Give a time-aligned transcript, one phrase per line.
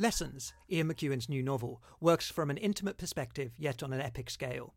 [0.00, 4.72] Lessons, Ian McEwan's new novel, works from an intimate perspective yet on an epic scale.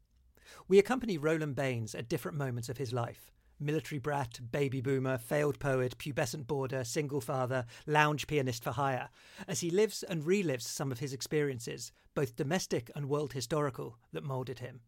[0.68, 5.60] We accompany Roland Baines at different moments of his life military brat, baby boomer, failed
[5.60, 9.10] poet, pubescent boarder, single father, lounge pianist for hire,
[9.48, 14.24] as he lives and relives some of his experiences, both domestic and world historical, that
[14.24, 14.80] moulded him.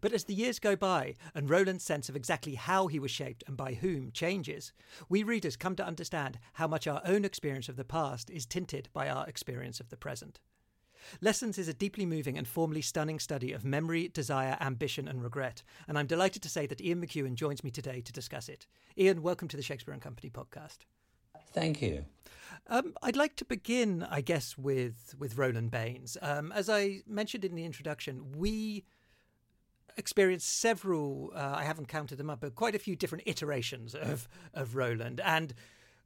[0.00, 3.44] But as the years go by and Roland's sense of exactly how he was shaped
[3.46, 4.72] and by whom changes,
[5.08, 8.88] we readers come to understand how much our own experience of the past is tinted
[8.92, 10.40] by our experience of the present.
[11.20, 15.62] Lessons is a deeply moving and formally stunning study of memory, desire, ambition, and regret,
[15.86, 18.66] and I'm delighted to say that Ian McEwan joins me today to discuss it.
[18.98, 20.78] Ian, welcome to the Shakespeare and Company podcast.
[21.52, 22.04] Thank you.
[22.66, 26.16] Um, I'd like to begin, I guess, with with Roland Baines.
[26.20, 28.84] Um, as I mentioned in the introduction, we
[29.96, 31.32] experienced several.
[31.34, 35.20] Uh, I haven't counted them up, but quite a few different iterations of of Roland,
[35.20, 35.54] and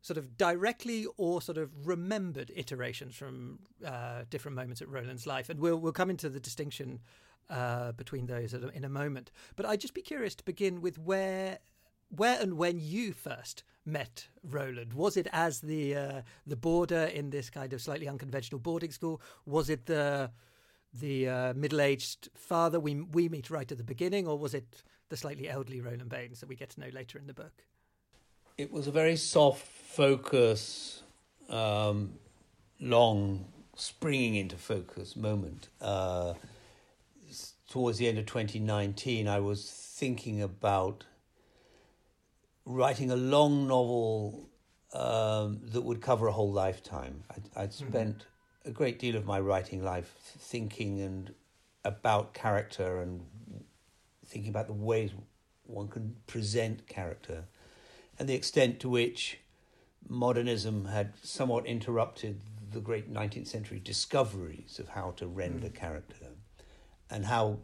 [0.02, 5.48] sort of directly or sort of remembered iterations from uh, different moments at Roland's life,
[5.48, 7.00] and we'll we'll come into the distinction
[7.50, 9.30] uh, between those in a moment.
[9.56, 11.58] But I'd just be curious to begin with where
[12.08, 14.92] where and when you first met Roland.
[14.92, 19.20] Was it as the uh, the boarder in this kind of slightly unconventional boarding school?
[19.46, 20.30] Was it the
[20.92, 24.82] the uh, middle aged father we we meet right at the beginning, or was it
[25.08, 27.64] the slightly elderly Roland Baines that we get to know later in the book?
[28.58, 31.02] It was a very soft focus,
[31.48, 32.14] um,
[32.80, 35.68] long springing into focus moment.
[35.80, 36.34] Uh,
[37.68, 41.04] towards the end of 2019, I was thinking about
[42.66, 44.50] writing a long novel
[44.92, 47.24] um, that would cover a whole lifetime.
[47.30, 47.88] I'd, I'd mm-hmm.
[47.88, 48.26] spent.
[48.64, 51.34] A great deal of my writing life thinking and
[51.84, 53.22] about character and
[54.24, 55.10] thinking about the ways
[55.66, 57.44] one can present character
[58.18, 59.38] and the extent to which
[60.08, 62.40] modernism had somewhat interrupted
[62.70, 65.74] the great 19th century discoveries of how to render mm.
[65.74, 66.26] character
[67.10, 67.58] and how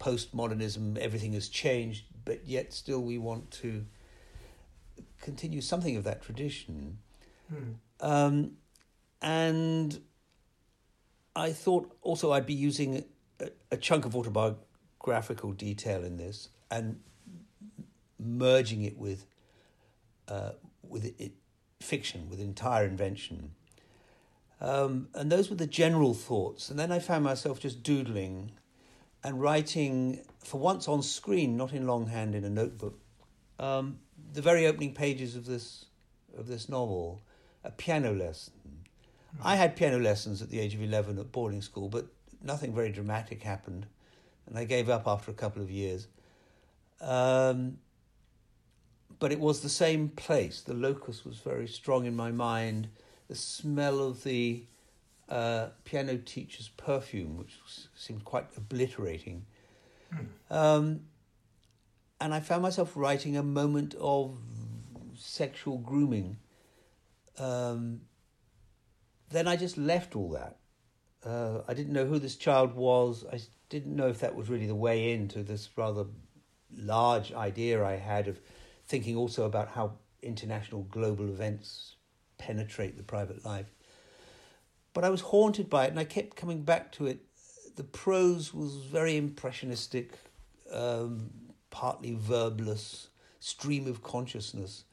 [0.00, 3.84] postmodernism everything has changed but yet still we want to
[5.20, 6.98] continue something of that tradition
[7.52, 7.74] mm.
[8.00, 8.52] um,
[9.22, 10.00] and
[11.36, 13.04] i thought also i'd be using
[13.40, 17.00] a, a chunk of autobiographical detail in this and
[18.18, 19.26] merging it with
[20.28, 20.52] uh,
[20.82, 21.32] with it,
[21.80, 23.52] fiction, with entire invention.
[24.60, 26.70] Um, and those were the general thoughts.
[26.70, 28.52] And then I found myself just doodling
[29.22, 32.98] and writing, for once on screen, not in longhand in a notebook,
[33.58, 33.98] um,
[34.32, 35.86] the very opening pages of this
[36.36, 37.22] of this novel,
[37.62, 38.53] a piano lesson.
[39.42, 42.06] I had piano lessons at the age of eleven at boarding school, but
[42.42, 43.86] nothing very dramatic happened,
[44.46, 46.06] and I gave up after a couple of years.
[47.00, 47.78] Um,
[49.18, 50.60] but it was the same place.
[50.60, 52.88] The locus was very strong in my mind.
[53.28, 54.64] The smell of the
[55.28, 57.58] uh, piano teacher's perfume, which
[57.94, 59.46] seemed quite obliterating.
[60.12, 60.54] Mm.
[60.54, 61.00] Um,
[62.20, 64.38] and I found myself writing a moment of
[65.16, 66.36] sexual grooming.
[67.38, 68.02] Um,
[69.34, 70.56] then I just left all that.
[71.24, 73.24] Uh, I didn't know who this child was.
[73.32, 76.04] I didn't know if that was really the way into this rather
[76.76, 78.40] large idea I had of
[78.86, 81.96] thinking also about how international global events
[82.38, 83.72] penetrate the private life.
[84.92, 87.20] But I was haunted by it and I kept coming back to it.
[87.76, 90.12] The prose was very impressionistic,
[90.70, 91.30] um,
[91.70, 93.08] partly verbless,
[93.40, 94.84] stream of consciousness.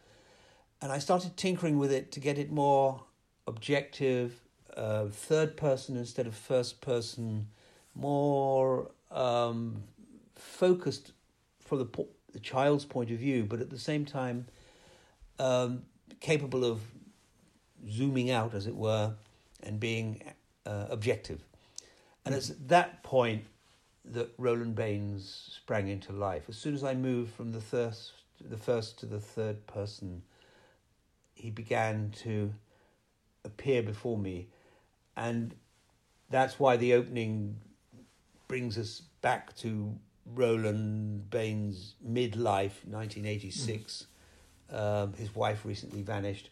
[0.81, 3.03] And I started tinkering with it to get it more
[3.47, 4.39] objective,
[4.75, 7.47] uh, third person instead of first person,
[7.95, 9.83] more um,
[10.35, 11.11] focused
[11.59, 14.47] from the the child's point of view, but at the same time
[15.39, 15.83] um,
[16.19, 16.81] capable of
[17.89, 19.13] zooming out, as it were,
[19.63, 20.21] and being
[20.65, 21.41] uh, objective.
[22.25, 23.45] And it's at that point
[24.05, 26.43] that Roland Baines sprang into life.
[26.47, 30.21] As soon as I moved from the first, the first to the third person,
[31.33, 32.53] he began to
[33.43, 34.47] appear before me,
[35.15, 35.53] and
[36.29, 37.57] that's why the opening
[38.47, 39.95] brings us back to
[40.25, 44.07] Roland Baines' midlife, 1986.
[44.71, 44.75] Mm.
[44.75, 46.49] Um, his wife recently vanished.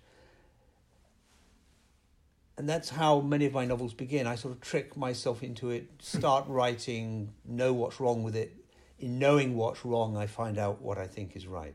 [2.57, 4.27] And that's how many of my novels begin.
[4.27, 8.53] I sort of trick myself into it, start writing, know what's wrong with it.
[9.00, 11.74] In knowing what's wrong, I find out what I think is right.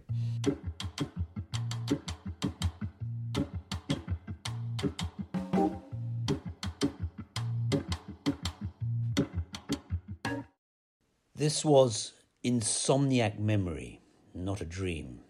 [11.44, 14.00] This was insomniac memory,
[14.32, 15.20] not a dream.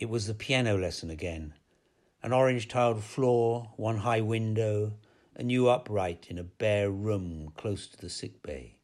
[0.00, 1.54] It was the piano lesson again.
[2.24, 4.94] An orange tiled floor, one high window,
[5.36, 8.78] a new upright in a bare room close to the sick bay.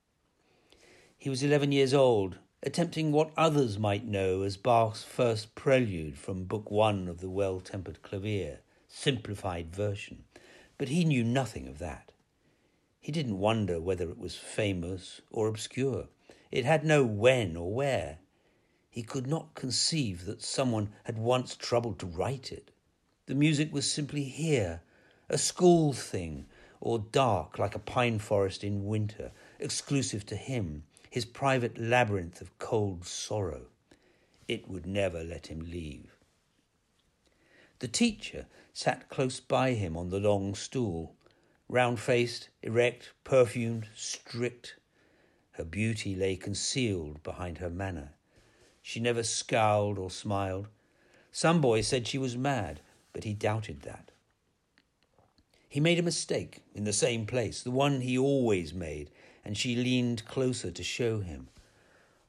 [1.18, 6.44] He was 11 years old, attempting what others might know as Bach's first prelude from
[6.44, 10.22] Book One of the Well Tempered Clavier, simplified version,
[10.78, 12.12] but he knew nothing of that.
[13.00, 16.06] He didn't wonder whether it was famous or obscure.
[16.54, 18.18] It had no when or where.
[18.88, 22.70] He could not conceive that someone had once troubled to write it.
[23.26, 24.80] The music was simply here,
[25.28, 26.46] a school thing,
[26.80, 32.56] or dark like a pine forest in winter, exclusive to him, his private labyrinth of
[32.60, 33.66] cold sorrow.
[34.46, 36.16] It would never let him leave.
[37.80, 41.16] The teacher sat close by him on the long stool,
[41.68, 44.76] round faced, erect, perfumed, strict.
[45.54, 48.14] Her beauty lay concealed behind her manner.
[48.82, 50.68] She never scowled or smiled.
[51.30, 52.80] Some boys said she was mad,
[53.12, 54.10] but he doubted that.
[55.68, 59.10] He made a mistake in the same place, the one he always made,
[59.44, 61.48] and she leaned closer to show him.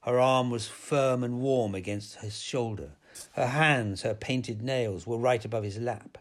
[0.01, 2.91] Her arm was firm and warm against his shoulder.
[3.33, 6.19] Her hands, her painted nails, were right above his lap.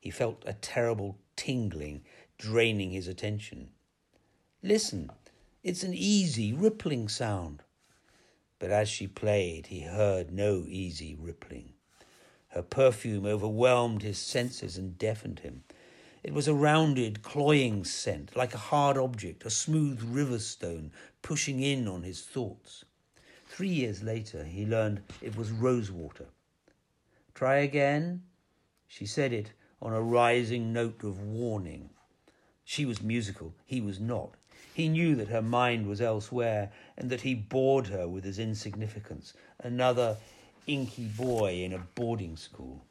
[0.00, 2.02] He felt a terrible tingling,
[2.38, 3.70] draining his attention.
[4.62, 5.10] Listen,
[5.64, 7.62] it's an easy, rippling sound.
[8.58, 11.72] But as she played, he heard no easy rippling.
[12.48, 15.64] Her perfume overwhelmed his senses and deafened him.
[16.22, 21.62] It was a rounded, cloying scent, like a hard object, a smooth river stone pushing
[21.62, 22.84] in on his thoughts.
[23.46, 26.26] Three years later, he learned it was rosewater.
[27.34, 28.22] Try again?
[28.86, 31.88] She said it on a rising note of warning.
[32.64, 34.36] She was musical, he was not.
[34.74, 39.32] He knew that her mind was elsewhere and that he bored her with his insignificance,
[39.60, 40.16] another
[40.66, 42.84] inky boy in a boarding school.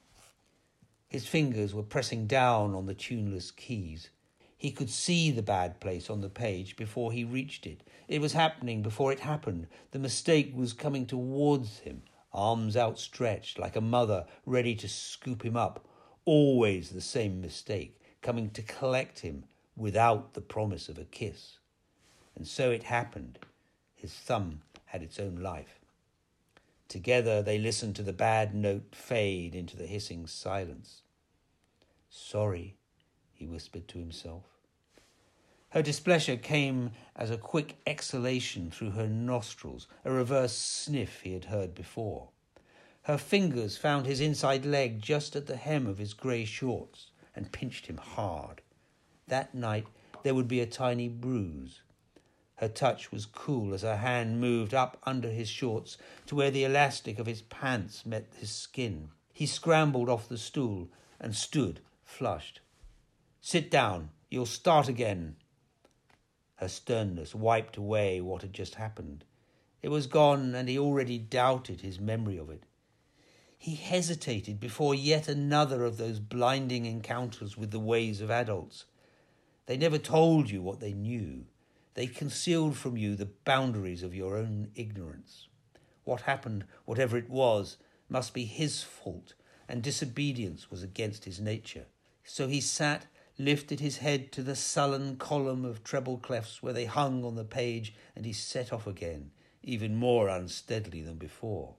[1.09, 4.09] His fingers were pressing down on the tuneless keys.
[4.57, 7.81] He could see the bad place on the page before he reached it.
[8.07, 9.67] It was happening before it happened.
[9.91, 15.57] The mistake was coming towards him, arms outstretched like a mother ready to scoop him
[15.57, 15.85] up.
[16.23, 19.43] Always the same mistake, coming to collect him
[19.75, 21.57] without the promise of a kiss.
[22.35, 23.39] And so it happened.
[23.95, 25.79] His thumb had its own life.
[26.87, 31.01] Together they listened to the bad note fade into the hissing silence.
[32.09, 32.75] Sorry,
[33.33, 34.43] he whispered to himself.
[35.69, 41.45] Her displeasure came as a quick exhalation through her nostrils, a reverse sniff he had
[41.45, 42.29] heard before.
[43.03, 47.51] Her fingers found his inside leg just at the hem of his grey shorts and
[47.51, 48.61] pinched him hard.
[49.27, 49.87] That night
[50.23, 51.81] there would be a tiny bruise.
[52.57, 55.97] Her touch was cool as her hand moved up under his shorts
[56.27, 59.09] to where the elastic of his pants met his skin.
[59.33, 60.89] He scrambled off the stool
[61.19, 62.59] and stood flushed.
[63.41, 64.11] Sit down.
[64.29, 65.35] You'll start again.
[66.55, 69.25] Her sternness wiped away what had just happened.
[69.81, 72.63] It was gone, and he already doubted his memory of it.
[73.57, 78.85] He hesitated before yet another of those blinding encounters with the ways of adults.
[79.65, 81.45] They never told you what they knew.
[81.95, 85.47] They concealed from you the boundaries of your own ignorance.
[86.03, 87.77] What happened, whatever it was,
[88.09, 89.35] must be his fault,
[89.69, 91.85] and disobedience was against his nature.
[92.23, 93.05] So he sat,
[93.37, 97.43] lifted his head to the sullen column of treble clefs where they hung on the
[97.43, 99.31] page, and he set off again,
[99.61, 101.75] even more unsteadily than before.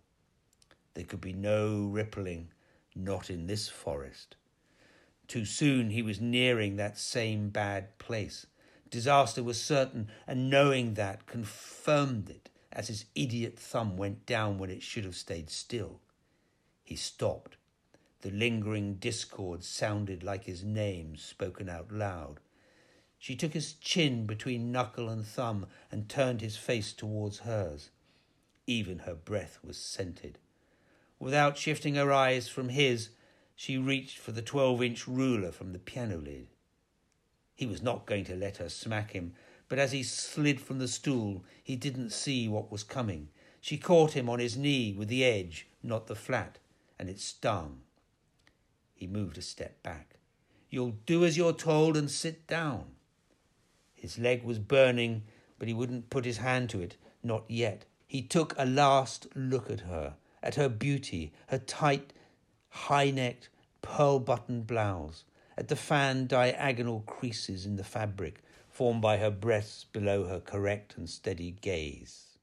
[0.95, 2.51] There could be no rippling,
[2.95, 4.37] not in this forest.
[5.27, 8.47] Too soon he was nearing that same bad place.
[8.95, 14.71] Disaster was certain, and knowing that confirmed it as his idiot thumb went down when
[14.71, 15.99] it should have stayed still.
[16.85, 17.57] He stopped
[18.21, 22.39] the lingering discord sounded like his name spoken out loud.
[23.19, 27.91] She took his chin between knuckle and thumb and turned his face towards hers.
[28.65, 30.39] Even her breath was scented.
[31.19, 33.09] Without shifting her eyes from his,
[33.57, 36.47] she reached for the twelve inch ruler from the piano lid.
[37.55, 39.35] He was not going to let her smack him,
[39.69, 43.29] but as he slid from the stool, he didn't see what was coming.
[43.61, 46.59] She caught him on his knee with the edge, not the flat,
[46.99, 47.81] and it stung.
[48.95, 50.17] He moved a step back.
[50.69, 52.87] You'll do as you're told and sit down.
[53.95, 55.23] His leg was burning,
[55.59, 57.87] but he wouldn't put his hand to it, not yet.
[58.07, 62.13] He took a last look at her, at her beauty, her tight,
[62.69, 63.49] high necked,
[63.81, 65.25] pearl buttoned blouse,
[65.57, 70.97] at the fan diagonal creases in the fabric formed by her breasts below her correct
[70.97, 72.39] and steady gaze.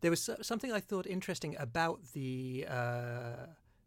[0.00, 2.66] There was something I thought interesting about the.
[2.68, 3.46] Uh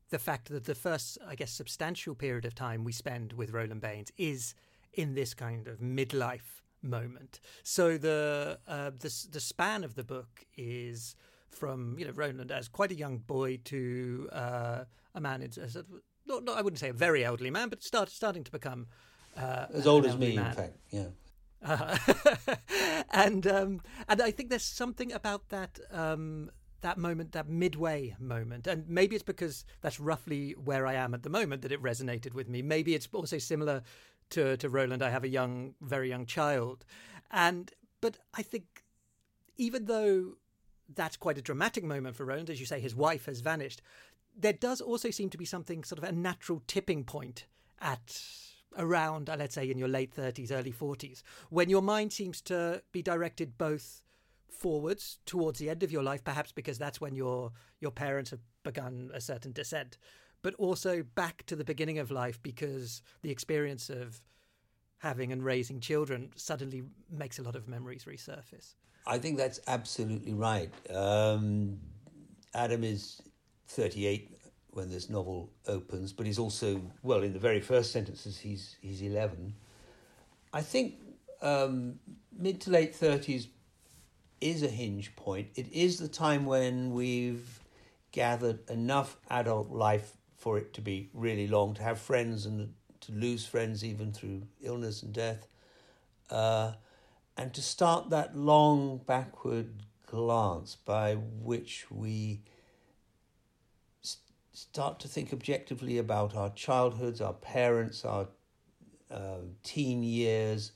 [0.10, 3.82] the fact that the first, I guess, substantial period of time we spend with Roland
[3.82, 4.54] Baines is
[4.94, 7.40] in this kind of midlife moment.
[7.64, 11.16] So the uh, the the span of the book is
[11.50, 15.86] from you know Roland as quite a young boy to uh, a man, it's a,
[16.28, 18.88] not, not, I wouldn't say a very elderly man, but start, starting to become
[19.38, 20.48] uh, as old as me, man.
[20.48, 20.78] in fact.
[20.92, 21.08] Yeah.
[21.64, 21.98] Uh,
[23.12, 26.52] and um, and I think there's something about that um,
[26.82, 31.24] that moment, that midway moment, and maybe it's because that's roughly where I am at
[31.24, 32.62] the moment that it resonated with me.
[32.62, 33.82] Maybe it's also similar
[34.32, 35.02] to to Roland.
[35.02, 36.86] I have a young, very young child,
[37.32, 38.84] and but I think
[39.58, 40.34] even though
[40.94, 43.82] that's quite a dramatic moment for Roland, as you say, his wife has vanished.
[44.38, 47.46] There does also seem to be something sort of a natural tipping point
[47.80, 48.22] at
[48.78, 52.82] around, uh, let's say, in your late 30s, early 40s, when your mind seems to
[52.92, 54.04] be directed both
[54.50, 58.40] forwards towards the end of your life, perhaps because that's when your your parents have
[58.64, 59.98] begun a certain descent,
[60.42, 64.22] but also back to the beginning of life because the experience of
[65.00, 68.76] having and raising children suddenly makes a lot of memories resurface.
[69.06, 70.72] I think that's absolutely right.
[70.90, 71.78] Um,
[72.56, 73.22] Adam is
[73.68, 74.32] 38
[74.72, 79.02] when this novel opens, but he's also well in the very first sentences he's he's
[79.02, 79.54] 11.
[80.54, 80.96] I think
[81.42, 82.00] um,
[82.38, 83.48] mid to late 30s
[84.42, 85.50] is a hinge point.
[85.56, 87.60] It is the time when we've
[88.12, 93.12] gathered enough adult life for it to be really long, to have friends and to
[93.12, 95.48] lose friends even through illness and death.
[96.30, 96.74] Uh,
[97.38, 102.42] and to start that long backward glance by which we
[104.56, 108.28] start to think objectively about our childhoods, our parents, our
[109.12, 110.72] uh, teen years,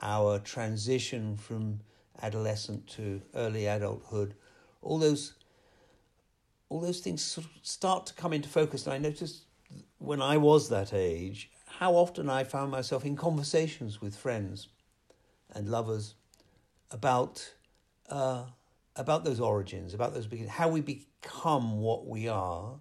[0.00, 1.80] our transition from
[2.22, 4.34] adolescent to early adulthood,
[4.82, 5.34] all those
[6.70, 8.86] all those things sort of start to come into focus.
[8.86, 9.42] And I noticed
[9.98, 14.68] when I was that age how often I found myself in conversations with friends
[15.52, 16.14] and lovers
[16.90, 17.52] about
[18.08, 18.44] uh,
[18.96, 22.80] about those origins, about those beginnings, how we become what we are,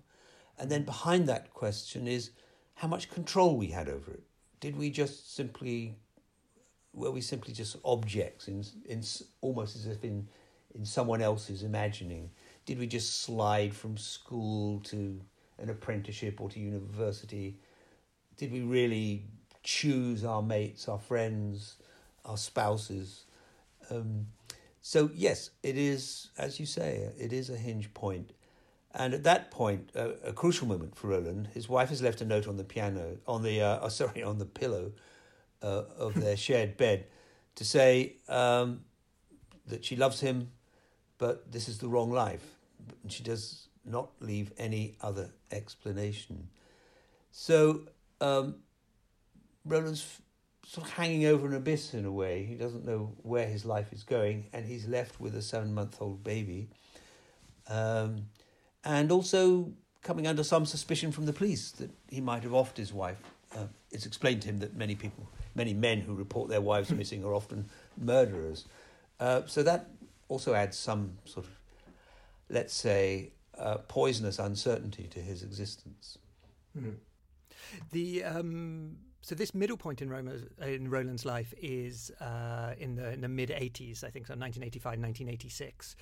[0.60, 2.32] and then behind that question is
[2.76, 4.24] how much control we had over it.
[4.60, 5.96] Did we just simply
[6.94, 9.04] were we simply just objects in in
[9.42, 10.28] almost as if in
[10.76, 12.30] in someone else's imagining?
[12.66, 15.22] Did we just slide from school to
[15.58, 17.58] an apprenticeship or to university?
[18.38, 19.26] Did we really
[19.64, 21.78] choose our mates, our friends?
[22.26, 23.26] our spouses.
[23.90, 24.28] Um,
[24.82, 28.32] so yes, it is, as you say, it is a hinge point.
[28.94, 32.26] And at that point, uh, a crucial moment for Roland, his wife has left a
[32.26, 34.92] note on the piano, on the, uh, oh, sorry, on the pillow
[35.62, 37.06] uh, of their shared bed
[37.56, 38.82] to say um,
[39.68, 40.52] that she loves him,
[41.18, 42.56] but this is the wrong life.
[43.04, 46.50] And she does not leave any other explanation.
[47.32, 47.82] So
[48.22, 48.56] um,
[49.66, 50.20] Roland's
[50.66, 52.44] sort of hanging over an abyss in a way.
[52.44, 55.98] He doesn't know where his life is going, and he's left with a seven month
[56.00, 56.70] old baby.
[57.68, 58.26] Um,
[58.84, 59.72] and also
[60.02, 63.22] coming under some suspicion from the police that he might have offed his wife.
[63.56, 67.24] Uh, it's explained to him that many people, many men who report their wives missing
[67.24, 67.66] are often
[67.98, 68.66] murderers.
[69.20, 69.90] Uh, so that
[70.30, 71.52] also adds some sort of,
[72.50, 76.18] let's say, uh, poisonous uncertainty to his existence.
[76.78, 76.96] Mm.
[77.92, 80.12] The um, so this middle point in,
[80.62, 85.96] in Roland's life is uh, in the the mid '80s, I think, so 1985, 1986.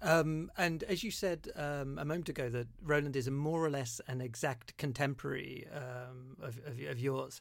[0.00, 4.00] Um, and as you said um, a moment ago, that Roland is more or less
[4.08, 7.40] an exact contemporary um, of, of, of, yours,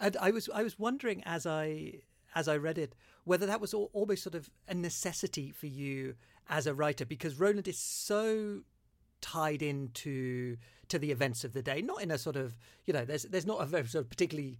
[0.00, 2.00] and I was I was wondering as I
[2.34, 2.94] as I read it
[3.24, 6.14] whether that was almost sort of a necessity for you
[6.48, 8.62] as a writer, because Roland is so
[9.20, 10.56] tied into
[10.88, 13.46] to the events of the day, not in a sort of you know there's there's
[13.46, 14.58] not a very sort of particularly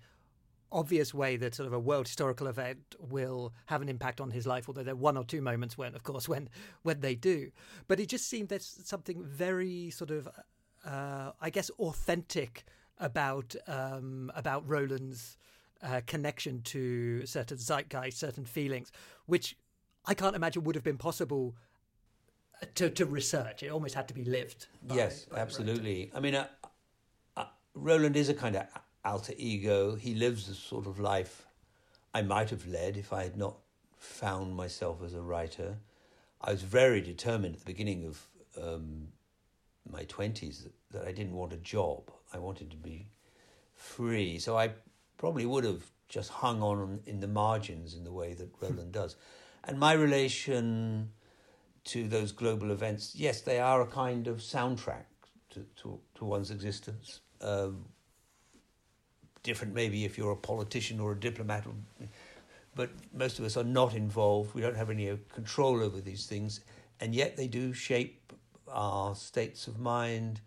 [0.72, 4.46] obvious way that sort of a world historical event will have an impact on his
[4.46, 6.48] life, although there are one or two moments when, of course, when
[6.82, 7.50] when they do.
[7.88, 10.28] But it just seemed there's something very sort of,
[10.84, 12.64] uh, I guess, authentic
[12.98, 15.36] about um, about Roland's
[15.82, 18.92] uh, connection to certain zeitgeist, certain feelings,
[19.26, 19.56] which
[20.06, 21.56] I can't imagine would have been possible
[22.74, 23.62] to, to research.
[23.62, 24.66] It almost had to be lived.
[24.82, 26.10] By, yes, by absolutely.
[26.14, 26.46] I mean, uh,
[27.36, 28.66] uh, Roland is a kind of
[29.04, 29.94] alter ego.
[29.94, 31.46] He lives the sort of life
[32.14, 33.56] I might have led if I had not
[33.98, 35.76] found myself as a writer.
[36.40, 38.26] I was very determined at the beginning of
[38.60, 39.08] um,
[39.90, 42.10] my 20s that, that I didn't want a job.
[42.32, 43.06] I wanted to be
[43.74, 44.38] free.
[44.38, 44.70] So I
[45.18, 49.16] probably would have just hung on in the margins in the way that Roland does.
[49.64, 51.10] And my relation
[51.90, 55.06] to those global events, yes, they are a kind of soundtrack
[55.50, 57.20] to, to, to one's existence.
[57.40, 57.84] Um,
[59.42, 61.66] different, maybe, if you're a politician or a diplomat,
[62.76, 64.54] but most of us are not involved.
[64.54, 66.60] We don't have any control over these things,
[67.00, 68.32] and yet they do shape
[68.68, 70.40] our states of mind,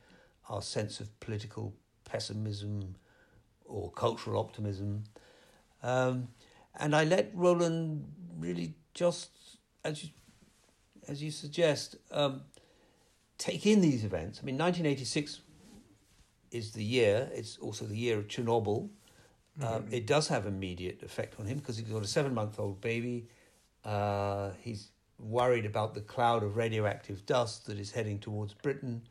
[0.48, 1.74] our sense of political
[2.06, 2.96] pessimism
[3.66, 5.04] or cultural optimism.
[5.82, 6.30] Um,
[6.80, 8.06] and I let Roland
[8.40, 9.32] really just,
[9.84, 10.10] as you,
[11.08, 12.42] as you suggest, um,
[13.38, 14.40] take in these events.
[14.42, 15.42] I mean, 1986
[16.52, 17.30] is the year.
[17.34, 18.90] It's also the year of Chernobyl.
[19.62, 19.94] Um, mm-hmm.
[19.94, 23.28] it does have immediate effect on him because he's got a seven-month-old baby.
[23.86, 29.02] Uh, he's worried about the cloud of radioactive dust that is heading towards Britain.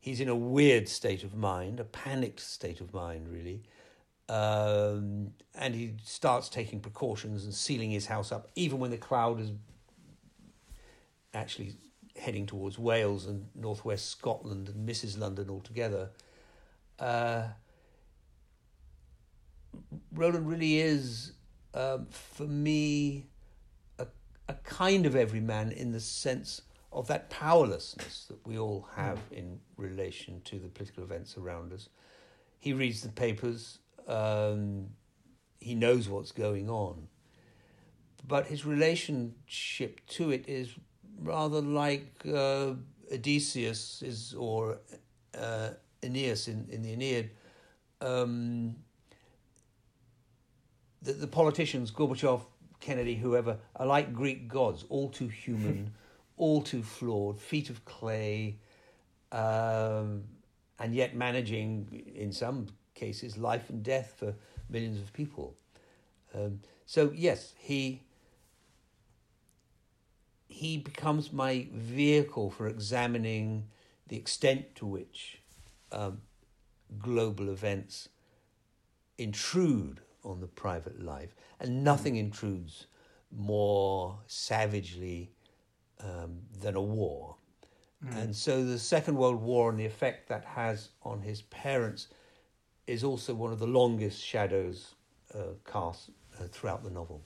[0.00, 3.62] He's in a weird state of mind, a panicked state of mind, really.
[4.28, 9.40] Um, and he starts taking precautions and sealing his house up, even when the cloud
[9.40, 9.50] is
[11.34, 11.74] actually
[12.16, 16.10] heading towards Wales and northwest Scotland and misses London altogether.
[16.98, 17.44] Uh,
[20.12, 21.32] Roland really is,
[21.74, 23.26] um, for me,
[23.98, 24.06] a,
[24.48, 29.60] a kind of everyman in the sense of that powerlessness that we all have in
[29.76, 31.88] relation to the political events around us.
[32.58, 33.78] He reads the papers
[34.10, 34.88] um,
[35.60, 37.08] he knows what's going on.
[38.26, 40.74] But his relationship to it is
[41.22, 42.74] rather like uh,
[43.12, 44.78] Odysseus is, or
[45.38, 45.70] uh,
[46.02, 47.30] Aeneas in, in the Aeneid.
[48.00, 48.76] Um,
[51.02, 52.42] the, the politicians, Gorbachev,
[52.80, 55.92] Kennedy, whoever, are like Greek gods, all too human,
[56.36, 58.56] all too flawed, feet of clay,
[59.32, 60.24] um,
[60.78, 64.34] and yet managing, in some cases life and death for
[64.68, 65.56] millions of people.
[66.34, 68.02] Um, so yes, he
[70.60, 73.64] he becomes my vehicle for examining
[74.08, 75.40] the extent to which
[75.90, 76.20] um,
[76.98, 78.10] global events
[79.16, 82.88] intrude on the private life, and nothing intrudes
[83.34, 85.30] more savagely
[86.00, 87.36] um, than a war.
[88.04, 88.16] Mm.
[88.18, 92.08] And so the Second World War and the effect that has on his parents
[92.86, 94.94] is also one of the longest shadows
[95.34, 97.22] uh, cast uh, throughout the novel.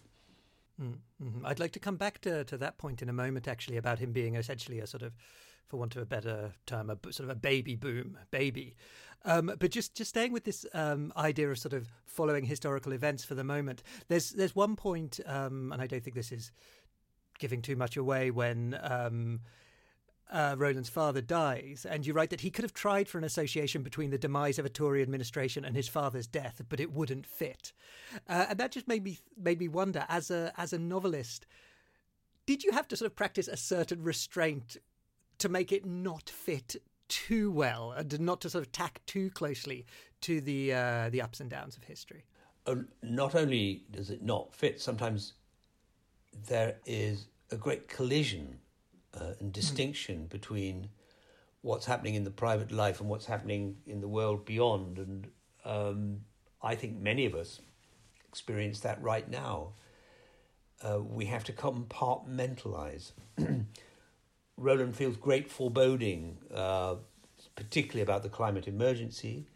[0.80, 1.46] Mm-hmm.
[1.46, 4.12] I'd like to come back to, to that point in a moment, actually, about him
[4.12, 5.12] being essentially a sort of,
[5.68, 8.76] for want of a better term, a sort of a baby boom baby.
[9.24, 13.24] Um, but just, just staying with this um, idea of sort of following historical events
[13.24, 16.52] for the moment, there's there's one point, um, and I don't think this is
[17.38, 19.40] giving too much away when um,
[20.30, 23.82] uh, Roland's father dies, and you write that he could have tried for an association
[23.82, 27.72] between the demise of a Tory administration and his father's death, but it wouldn't fit.
[28.28, 31.46] Uh, and that just made me made me wonder, as a as a novelist,
[32.46, 34.76] did you have to sort of practice a certain restraint
[35.38, 36.76] to make it not fit
[37.08, 39.84] too well, and not to sort of tack too closely
[40.22, 42.24] to the uh, the ups and downs of history?
[42.66, 45.34] Uh, not only does it not fit, sometimes
[46.48, 48.58] there is a great collision
[49.18, 50.88] uh, and distinction between
[51.62, 54.98] what's happening in the private life and what's happening in the world beyond.
[54.98, 55.28] And
[55.64, 56.20] um,
[56.62, 57.60] I think many of us
[58.28, 59.74] experience that right now.
[60.82, 63.12] Uh, we have to compartmentalize.
[64.56, 66.96] Roland feels great foreboding, uh,
[67.54, 69.46] particularly about the climate emergency,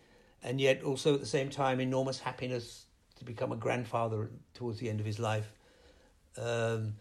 [0.42, 4.88] and yet also at the same time enormous happiness to become a grandfather towards the
[4.88, 5.52] end of his life.
[6.36, 6.94] Um,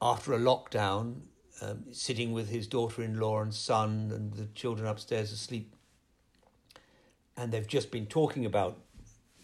[0.00, 1.20] after a lockdown,
[1.62, 5.74] um, sitting with his daughter in law and son and the children upstairs asleep.
[7.36, 8.78] And they've just been talking about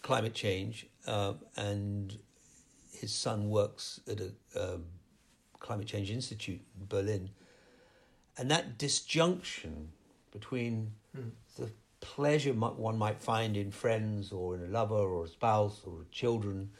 [0.02, 2.18] climate change, uh, and
[2.92, 4.84] his son works at a um,
[5.58, 7.30] climate change institute in Berlin.
[8.38, 9.88] And that disjunction
[10.30, 11.30] between mm.
[11.56, 16.04] the pleasure one might find in friends or in a lover or a spouse or
[16.10, 16.70] children,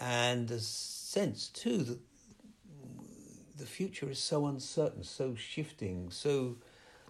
[0.00, 1.98] and the sense too that
[3.62, 6.56] the future is so uncertain, so shifting, so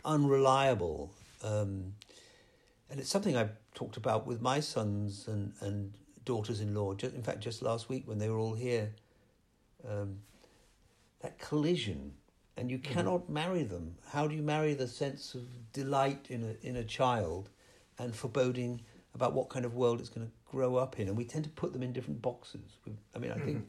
[0.05, 1.11] unreliable.
[1.43, 1.95] Um,
[2.91, 5.95] and it's something I've talked about with my sons and, and
[6.27, 8.91] daughters in law, in fact, just last week when they were all here.
[9.89, 10.19] Um,
[11.23, 12.13] that collision,
[12.59, 12.93] and you mm-hmm.
[12.93, 13.33] cannot mm-hmm.
[13.33, 13.95] marry them.
[14.11, 17.49] How do you marry the sense of delight in a, in a child
[17.99, 18.83] and foreboding
[19.15, 21.09] about what kind of world it's going to grow up in?
[21.09, 22.77] And we tend to put them in different boxes.
[23.17, 23.45] I mean, I mm-hmm.
[23.47, 23.69] think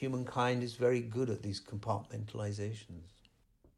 [0.00, 3.12] humankind is very good at these compartmentalizations.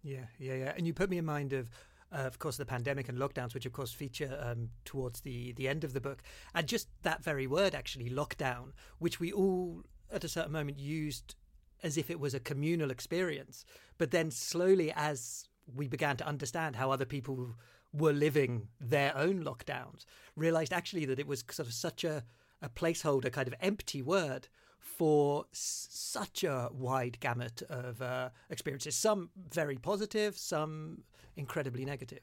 [0.02, 0.72] Yeah, yeah, yeah.
[0.76, 1.68] And you put me in mind of
[2.12, 5.66] uh, of course, the pandemic and lockdowns, which of course feature um, towards the the
[5.66, 6.22] end of the book,
[6.54, 9.82] and just that very word, actually, lockdown, which we all
[10.12, 11.34] at a certain moment used
[11.82, 13.64] as if it was a communal experience,
[13.98, 17.54] but then slowly, as we began to understand how other people
[17.92, 20.04] were living their own lockdowns,
[20.36, 22.22] realized actually that it was sort of such a,
[22.60, 24.48] a placeholder, kind of empty word
[24.82, 31.02] for s- such a wide gamut of uh, experiences, some very positive, some
[31.36, 32.20] incredibly negative.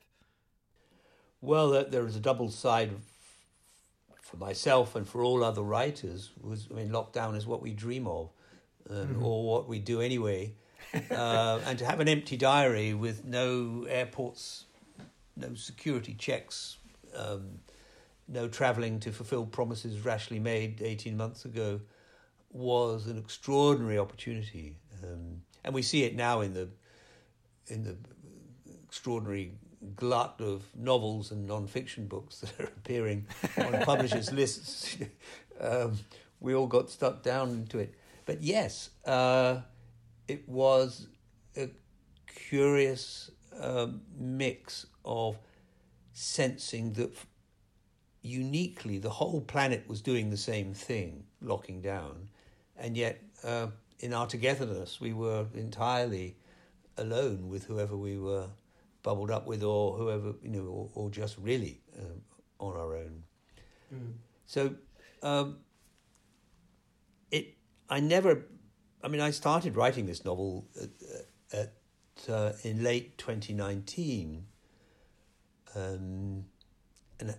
[1.42, 2.92] Well, there is a double side
[4.22, 6.32] for myself and for all other writers.
[6.42, 8.30] Was I mean, lockdown is what we dream of,
[8.90, 9.26] um, mm-hmm.
[9.26, 10.54] or what we do anyway.
[11.12, 14.66] uh, and to have an empty diary with no airports,
[15.38, 16.78] no security checks,
[17.16, 17.60] um,
[18.28, 21.80] no travelling to fulfil promises rashly made 18 months ago
[22.52, 24.76] was an extraordinary opportunity.
[25.04, 26.70] Um, and we see it now in the
[27.68, 27.96] in the
[28.86, 29.54] extraordinary
[29.96, 34.98] glut of novels and non-fiction books that are appearing on publishers' lists.
[35.62, 36.00] Um,
[36.40, 37.94] we all got stuck down into it.
[38.26, 39.60] But yes, uh,
[40.26, 41.08] it was
[41.58, 41.70] a
[42.28, 45.38] curious um, mix of
[46.14, 47.12] sensing that
[48.22, 52.30] uniquely the whole planet was doing the same thing, locking down,
[52.80, 53.68] and yet uh,
[54.00, 56.38] in our togetherness we were entirely
[56.98, 58.48] alone with whoever we were
[59.04, 62.22] bubbled up with, or whoever you know, or, or just really um,
[62.60, 63.24] on our own.
[63.94, 64.14] Mm.
[64.46, 64.76] So,
[65.24, 65.60] um,
[67.32, 67.56] it.
[67.90, 68.46] I never.
[69.02, 70.90] I mean, I started writing this novel at,
[71.58, 71.74] at
[72.30, 74.46] uh, in late twenty nineteen,
[75.76, 76.44] um,
[77.20, 77.36] and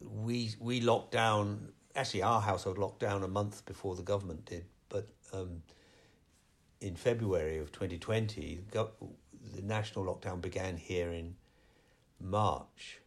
[0.00, 1.72] we we locked down.
[1.94, 5.08] Actually, our household locked down a month before the government did, but.
[5.32, 5.62] Um,
[6.82, 11.36] in February of 2020, the national lockdown began here in
[12.20, 12.98] March.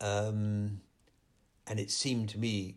[0.00, 0.80] Um,
[1.66, 2.76] and it seemed to me,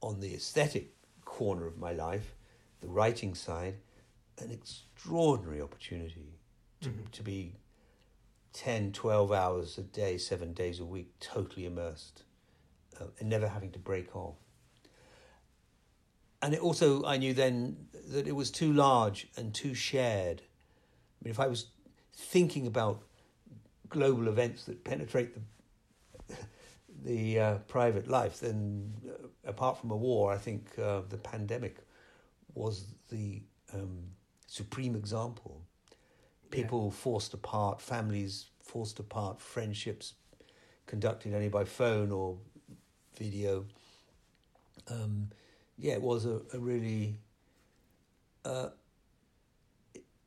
[0.00, 0.92] on the aesthetic
[1.24, 2.34] corner of my life,
[2.80, 3.76] the writing side,
[4.38, 6.38] an extraordinary opportunity
[6.80, 7.04] to, mm-hmm.
[7.12, 7.54] to be
[8.54, 12.24] 10, 12 hours a day, seven days a week, totally immersed
[13.00, 14.36] uh, and never having to break off.
[16.44, 20.42] And it also, I knew then that it was too large and too shared.
[20.42, 21.68] I mean, if I was
[22.14, 23.00] thinking about
[23.88, 26.36] global events that penetrate the
[27.02, 31.78] the uh, private life, then uh, apart from a war, I think uh, the pandemic
[32.52, 33.40] was the
[33.72, 34.10] um,
[34.46, 35.62] supreme example.
[36.50, 37.00] People yeah.
[37.00, 40.12] forced apart, families forced apart, friendships
[40.84, 42.36] conducted only by phone or
[43.16, 43.64] video.
[44.90, 45.30] Um,
[45.78, 47.18] yeah, it was a, a really.
[48.44, 48.70] Uh,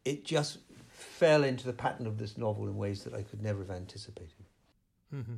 [0.06, 3.60] it just fell into the pattern of this novel in ways that I could never
[3.60, 4.46] have anticipated.
[5.14, 5.36] Mm-hmm.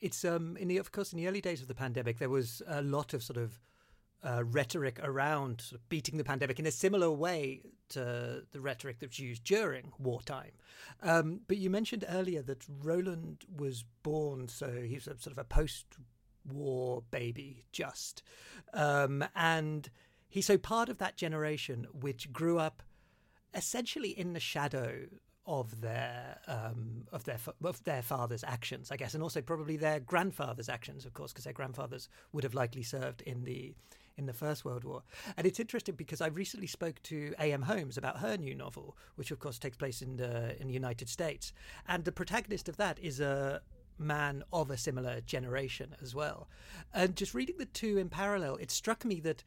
[0.00, 2.60] It's um, in the of course in the early days of the pandemic there was
[2.66, 3.58] a lot of sort of
[4.24, 8.98] uh, rhetoric around sort of beating the pandemic in a similar way to the rhetoric
[9.00, 10.52] that was used during wartime.
[11.02, 15.44] Um, but you mentioned earlier that Roland was born, so he's a, sort of a
[16.46, 18.22] post-war baby, just,
[18.72, 19.90] um, and
[20.28, 22.82] he's so part of that generation which grew up
[23.54, 25.06] essentially in the shadow
[25.44, 30.00] of their um, of their of their father's actions, I guess, and also probably their
[30.00, 33.74] grandfather's actions, of course, because their grandfathers would have likely served in the
[34.16, 35.02] in the First World War.
[35.36, 37.62] And it's interesting because I recently spoke to A.M.
[37.62, 41.08] Homes about her new novel, which of course takes place in the in the United
[41.08, 41.52] States,
[41.88, 43.62] and the protagonist of that is a
[43.98, 46.48] man of a similar generation as well.
[46.92, 49.44] And just reading the two in parallel, it struck me that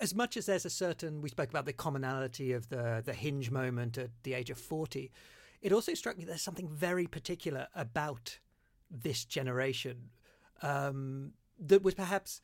[0.00, 3.50] as much as there's a certain, we spoke about the commonality of the the hinge
[3.50, 5.10] moment at the age of forty,
[5.60, 8.38] it also struck me there's something very particular about
[8.90, 10.10] this generation
[10.62, 12.40] um, that was perhaps,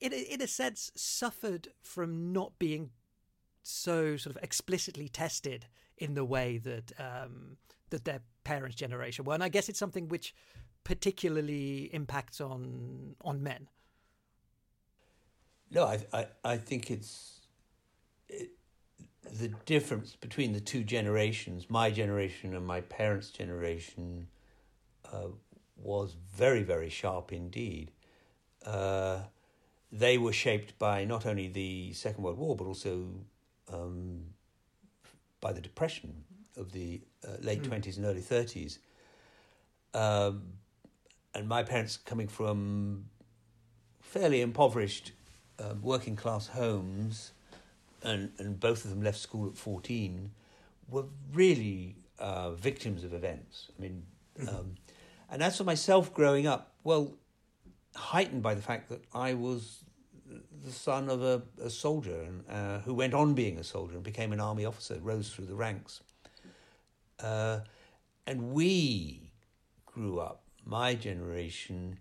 [0.00, 2.90] in a, in a sense, suffered from not being
[3.62, 5.66] so sort of explicitly tested
[5.98, 7.56] in the way that um,
[7.90, 10.34] that their parents' generation were, and I guess it's something which
[10.84, 13.68] particularly impacts on on men.
[15.70, 17.12] No, I, I, I think it's
[18.28, 18.50] it,
[19.40, 24.28] the difference between the two generations, my generation and my parents' generation,
[25.12, 25.28] uh,
[25.76, 27.92] was very, very sharp indeed.
[28.64, 29.18] Uh,
[29.92, 32.92] they were shaped by not only the Second World War, but also
[33.72, 34.22] um,
[35.40, 36.24] by the Depression
[36.56, 37.72] of the uh, late hmm.
[37.72, 38.78] 20s and early 30s.
[39.94, 40.42] Um,
[41.34, 43.06] and my parents coming from
[44.00, 45.12] fairly impoverished
[45.58, 47.32] um, working class homes,
[48.02, 50.30] and, and both of them left school at 14,
[50.88, 53.68] were really uh, victims of events.
[53.76, 54.02] I mean,
[54.38, 54.48] mm-hmm.
[54.48, 54.74] um,
[55.30, 57.12] and as for myself growing up, well,
[57.94, 59.84] heightened by the fact that I was
[60.64, 64.02] the son of a, a soldier and, uh, who went on being a soldier and
[64.02, 66.00] became an army officer, rose through the ranks.
[67.20, 67.60] Uh,
[68.26, 69.30] and we
[69.86, 71.98] grew up, my generation,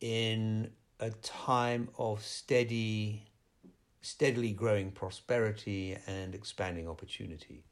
[0.00, 3.24] in a time of steady,
[4.00, 7.64] steadily growing prosperity and expanding opportunity.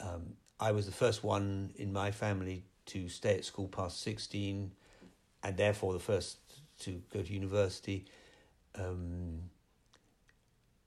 [0.00, 4.72] Um, I was the first one in my family to stay at school past 16
[5.42, 6.38] and therefore the first
[6.80, 8.06] to go to university.
[8.74, 9.50] Um,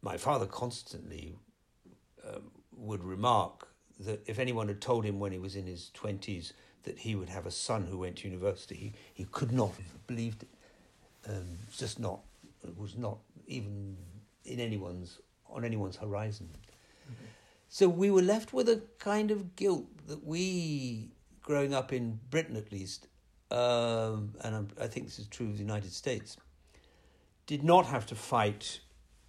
[0.02, 1.36] my father constantly
[2.28, 6.54] um, would remark that if anyone had told him when he was in his 20s
[6.84, 10.08] that he would have a son who went to university, he, he could not have
[10.08, 10.50] believed it.
[11.28, 12.20] Um, just not,
[12.64, 13.98] it was not even
[14.44, 16.50] in anyone's, on anyone's horizon.
[16.52, 17.26] Mm-hmm.
[17.70, 21.10] So we were left with a kind of guilt that we,
[21.42, 23.08] growing up in Britain at least,
[23.52, 26.38] um, and I'm, i think this is true of the United States,
[27.48, 28.80] did not have to fight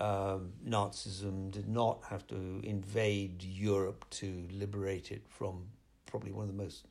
[0.00, 5.64] um, Nazism, did not have to invade Europe to liberate it from
[6.06, 6.87] probably one of the most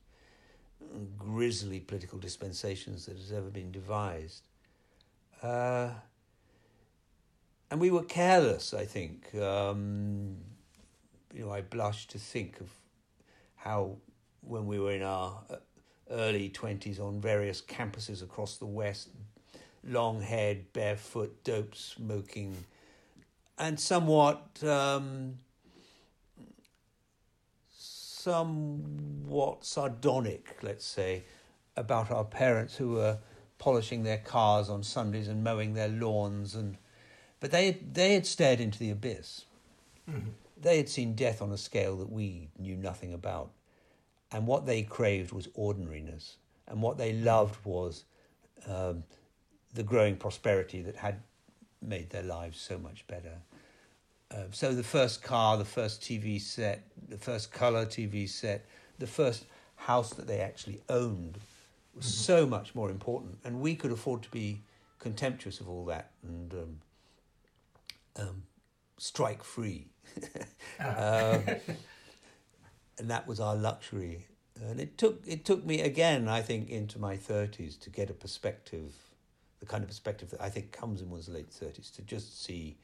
[1.18, 4.42] grisly political dispensations that has ever been devised.
[5.42, 5.90] Uh,
[7.70, 9.34] and we were careless, I think.
[9.34, 10.36] Um,
[11.34, 12.70] you know, I blush to think of
[13.56, 13.96] how,
[14.40, 15.56] when we were in our uh,
[16.10, 19.10] early 20s on various campuses across the West,
[19.84, 22.56] long haired, barefoot, dope smoking,
[23.58, 24.62] and somewhat.
[24.62, 25.38] Um,
[28.26, 31.22] somewhat sardonic, let's say,
[31.76, 33.18] about our parents who were
[33.58, 36.76] polishing their cars on Sundays and mowing their lawns, and
[37.38, 39.44] but they they had stared into the abyss.
[40.10, 40.30] Mm-hmm.
[40.60, 43.52] They had seen death on a scale that we knew nothing about,
[44.32, 48.04] and what they craved was ordinariness, and what they loved was
[48.66, 49.04] um,
[49.72, 51.22] the growing prosperity that had
[51.86, 53.38] made their lives so much better.
[54.30, 58.66] Uh, so the first car, the first TV set, the first color TV set,
[58.98, 59.46] the first
[59.76, 61.38] house that they actually owned
[61.94, 62.22] was mm-hmm.
[62.22, 64.60] so much more important, and we could afford to be
[64.98, 66.80] contemptuous of all that and um,
[68.16, 68.42] um,
[68.98, 69.86] strike free.
[70.80, 71.38] uh,
[72.98, 74.26] and that was our luxury.
[74.60, 78.14] And it took it took me again, I think, into my thirties to get a
[78.14, 78.94] perspective,
[79.60, 82.76] the kind of perspective that I think comes in one's late thirties, to just see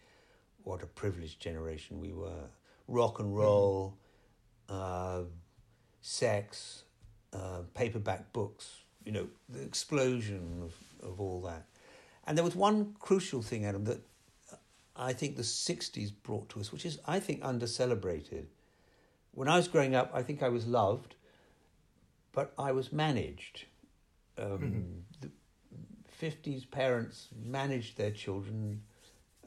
[0.64, 2.48] what a privileged generation we were.
[2.88, 3.96] Rock and roll,
[4.68, 5.22] uh,
[6.00, 6.82] sex,
[7.32, 11.66] uh, paperback books, you know, the explosion of, of all that.
[12.26, 14.00] And there was one crucial thing, Adam, that
[14.94, 18.48] I think the 60s brought to us, which is, I think, under celebrated.
[19.32, 21.14] When I was growing up, I think I was loved,
[22.32, 23.64] but I was managed.
[24.38, 24.80] Um, mm-hmm.
[25.20, 25.30] The
[26.22, 28.82] 50s parents managed their children.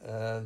[0.06, 0.42] Uh,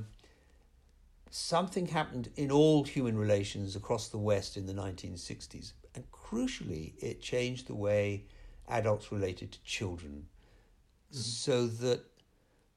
[1.30, 5.72] something happened in all human relations across the West in the 1960s.
[5.94, 8.24] And crucially, it changed the way
[8.68, 10.26] adults related to children.
[11.12, 11.16] Mm.
[11.16, 12.04] So that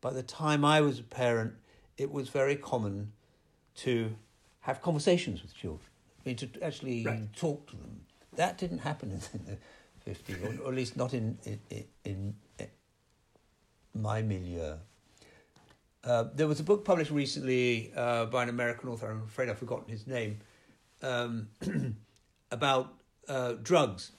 [0.01, 1.53] by the time I was a parent,
[1.97, 3.11] it was very common
[3.75, 4.15] to
[4.61, 5.89] have conversations with children,
[6.25, 7.33] I mean, to actually right.
[7.35, 8.01] talk to them.
[8.35, 12.35] That didn't happen in the 50s, or, or at least not in, in, in, in
[13.93, 14.75] my milieu.
[16.03, 19.57] Uh, there was a book published recently uh, by an American author, I'm afraid I've
[19.57, 20.39] forgotten his name,
[21.01, 21.47] um,
[22.51, 22.93] about
[23.29, 24.11] uh, drugs.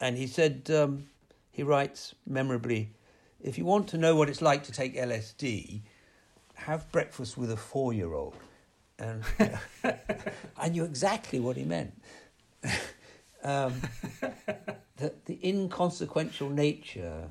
[0.00, 1.08] And he said, um,
[1.50, 2.90] he writes memorably,
[3.40, 5.80] if you want to know what it's like to take LSD,
[6.54, 8.36] have breakfast with a four year old.
[8.98, 9.24] And
[10.56, 12.00] I knew exactly what he meant.
[13.42, 13.80] um,
[14.96, 17.30] the, the inconsequential nature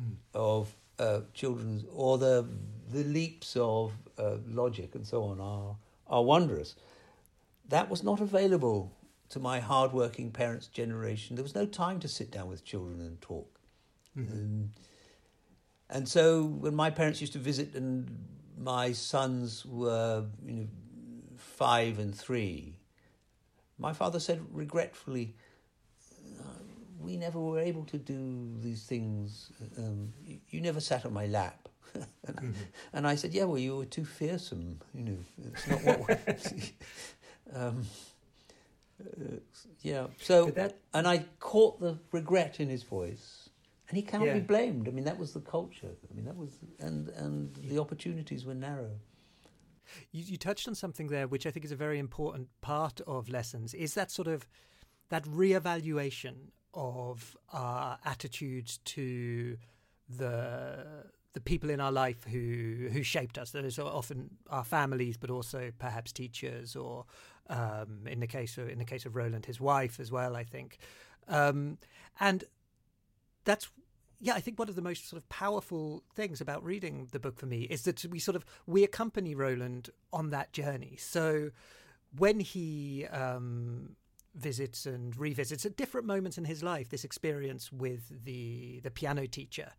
[0.00, 0.16] mm.
[0.34, 2.46] of uh, children's or the
[2.90, 6.74] the leaps of uh, logic and so on are are wondrous.
[7.68, 8.92] That was not available
[9.30, 11.36] to my hardworking parents' generation.
[11.36, 13.60] There was no time to sit down with children and talk.
[14.18, 14.32] Mm-hmm.
[14.32, 14.70] Um,
[15.88, 18.26] and so when my parents used to visit and
[18.58, 20.66] my sons were you know
[21.36, 22.74] five and three,
[23.78, 25.34] my father said regretfully,
[27.00, 29.50] we never were able to do these things.
[29.78, 31.68] Um, you, you, never sat on my lap.
[31.94, 32.52] and, mm-hmm.
[32.92, 34.80] and, I said, yeah, well, you were too fearsome.
[34.94, 36.52] You know, it's not what.
[37.54, 37.82] um,
[39.00, 39.36] uh,
[39.80, 40.06] yeah.
[40.20, 43.48] So, that, and I caught the regret in his voice,
[43.88, 44.34] and he cannot yeah.
[44.34, 44.86] be blamed.
[44.86, 45.90] I mean, that was the culture.
[46.10, 48.90] I mean, that was, and and the opportunities were narrow.
[50.12, 53.28] You, you touched on something there, which I think is a very important part of
[53.28, 53.74] lessons.
[53.74, 54.46] Is that sort of
[55.08, 59.56] that reevaluation of our attitudes to
[60.08, 63.50] the the people in our life who who shaped us.
[63.50, 67.04] Those are often our families, but also perhaps teachers, or
[67.48, 70.36] um, in the case of in the case of Roland, his wife as well.
[70.36, 70.78] I think,
[71.28, 71.78] um,
[72.18, 72.44] and
[73.44, 73.70] that's
[74.20, 77.38] yeah, I think one of the most sort of powerful things about reading the book
[77.38, 80.96] for me is that we sort of we accompany Roland on that journey.
[80.98, 81.50] So
[82.16, 83.96] when he um,
[84.34, 89.26] visits and revisits at different moments in his life this experience with the the piano
[89.26, 89.72] teacher,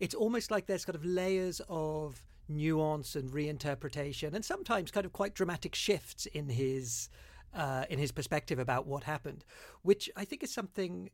[0.00, 5.12] it's almost like there's kind of layers of nuance and reinterpretation, and sometimes kind of
[5.12, 7.08] quite dramatic shifts in his
[7.54, 9.44] uh, in his perspective about what happened,
[9.82, 11.10] which I think is something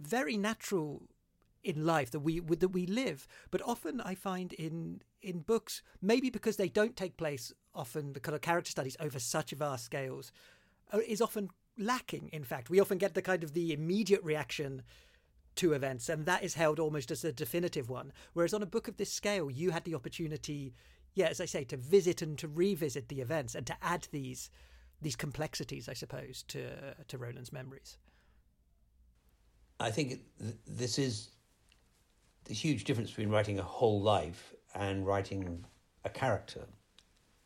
[0.00, 1.02] very natural
[1.62, 3.26] in life that we that we live.
[3.50, 8.20] But often I find in in books, maybe because they don't take place often, the
[8.20, 10.32] kind of character studies over such vast scales
[10.92, 12.28] uh, is often lacking.
[12.32, 14.82] In fact, we often get the kind of the immediate reaction
[15.56, 18.12] to events, and that is held almost as a definitive one.
[18.32, 20.74] Whereas on a book of this scale, you had the opportunity,
[21.14, 24.50] yeah, as I say, to visit and to revisit the events and to add these
[25.00, 27.98] these complexities, I suppose, to to Roland's memories.
[29.80, 30.20] I think
[30.66, 31.30] this is
[32.44, 35.64] the huge difference between writing a whole life and writing
[36.04, 36.66] a character.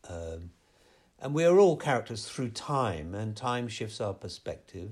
[0.07, 0.51] Um,
[1.19, 4.91] and we are all characters through time, and time shifts our perspective.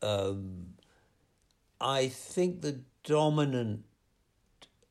[0.00, 0.74] Um,
[1.80, 3.84] I think the dominant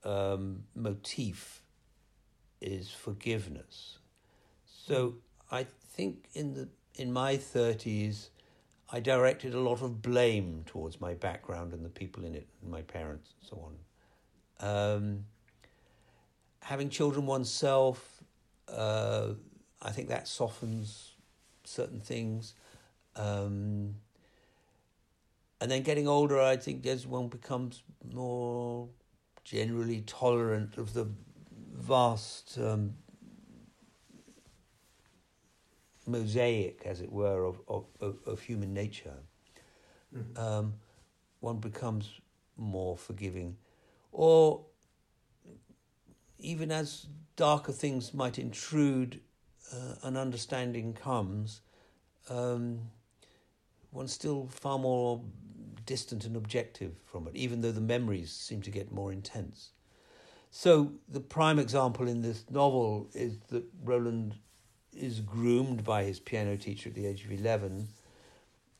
[0.03, 1.63] um, motif
[2.59, 3.97] is forgiveness.
[4.65, 5.15] So
[5.51, 8.29] I think in the in my thirties,
[8.91, 12.71] I directed a lot of blame towards my background and the people in it, and
[12.71, 14.95] my parents, and so on.
[14.95, 15.25] Um,
[16.61, 18.23] having children oneself,
[18.67, 19.29] uh,
[19.81, 21.11] I think that softens
[21.63, 22.53] certain things.
[23.15, 23.95] Um,
[25.59, 28.87] and then getting older, I think as one becomes more
[29.43, 31.07] generally tolerant of the
[31.73, 32.93] vast um,
[36.05, 39.17] mosaic, as it were, of, of, of human nature,
[40.15, 40.37] mm-hmm.
[40.39, 40.73] um,
[41.39, 42.09] one becomes
[42.57, 43.57] more forgiving
[44.11, 44.65] or
[46.37, 49.19] even as darker things might intrude,
[49.73, 51.61] uh, an understanding comes,
[52.29, 52.79] um,
[53.91, 55.21] one's still far more
[55.85, 59.71] distant and objective from it, even though the memories seem to get more intense.
[60.49, 64.35] So, the prime example in this novel is that Roland
[64.93, 67.87] is groomed by his piano teacher at the age of 11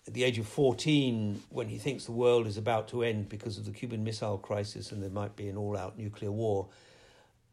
[0.07, 3.57] at the age of 14, when he thinks the world is about to end because
[3.57, 6.69] of the Cuban Missile Crisis and there might be an all out nuclear war,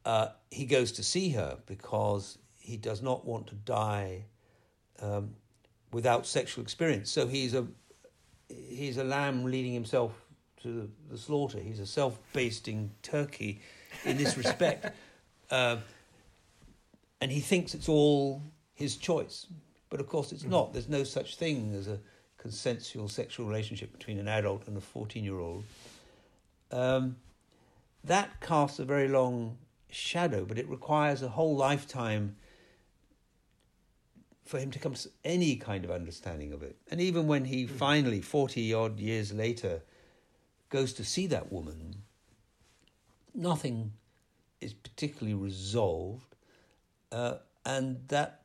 [0.04, 4.24] uh, he goes to see her because he does not want to die
[5.00, 5.30] um,
[5.90, 7.10] without sexual experience.
[7.10, 7.66] So he's a,
[8.48, 10.12] he's a lamb leading himself
[10.62, 11.58] to the slaughter.
[11.58, 13.60] He's a self basting turkey
[14.04, 14.94] in this respect.
[15.50, 15.78] Uh,
[17.22, 18.42] and he thinks it's all
[18.74, 19.46] his choice.
[19.88, 20.50] But of course, it's mm.
[20.50, 20.74] not.
[20.74, 21.98] There's no such thing as a
[22.36, 25.64] consensual sexual relationship between an adult and a 14 year old,
[26.70, 27.16] um,
[28.04, 29.56] that casts a very long
[29.90, 32.36] shadow, but it requires a whole lifetime
[34.48, 36.76] for him to come to any kind of understanding of it.
[36.90, 37.70] And even when he mm.
[37.70, 39.82] finally, 40 odd years later,
[40.70, 41.96] goes to see that woman,
[43.34, 43.92] nothing
[44.62, 46.34] is particularly resolved.
[47.12, 47.34] Uh,
[47.66, 48.40] and that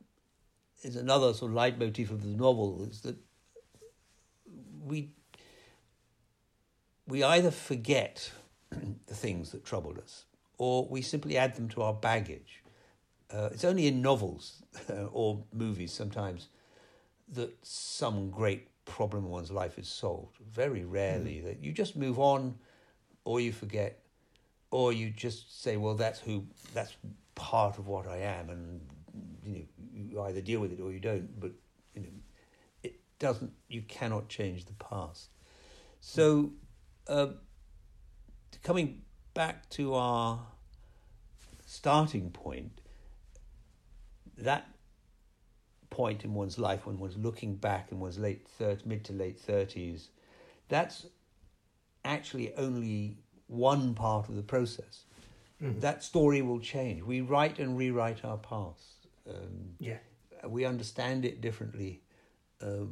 [0.81, 3.15] is another sort of leitmotif of the novel is that
[4.85, 5.09] we
[7.07, 8.31] we either forget
[9.07, 10.25] the things that troubled us
[10.57, 12.61] or we simply add them to our baggage.
[13.31, 14.62] Uh, it's only in novels
[15.11, 16.49] or movies sometimes
[17.29, 20.37] that some great problem in one's life is solved.
[20.51, 21.45] Very rarely mm.
[21.45, 22.55] that you just move on
[23.23, 23.99] or you forget
[24.71, 26.95] or you just say, well, that's who, that's
[27.35, 28.49] part of what I am.
[28.49, 28.81] And,
[29.43, 29.61] you know,
[29.93, 31.39] you either deal with it or you don't.
[31.39, 31.51] But,
[31.93, 32.07] you know,
[32.81, 35.29] it doesn't you cannot change the past.
[35.99, 36.53] So,
[37.07, 37.27] uh,
[38.63, 39.03] coming
[39.33, 40.39] back to our
[41.65, 42.81] starting point,
[44.37, 44.67] that
[45.89, 49.39] point in one's life when one's looking back in one's late 30, mid to late
[49.39, 50.09] thirties,
[50.69, 51.05] that's
[52.03, 53.17] actually only
[53.47, 55.05] one part of the process.
[55.61, 55.79] Mm-hmm.
[55.79, 57.03] That story will change.
[57.03, 59.07] We write and rewrite our past.
[59.29, 59.99] Um, yeah,
[60.45, 62.01] we understand it differently.
[62.61, 62.85] Uh,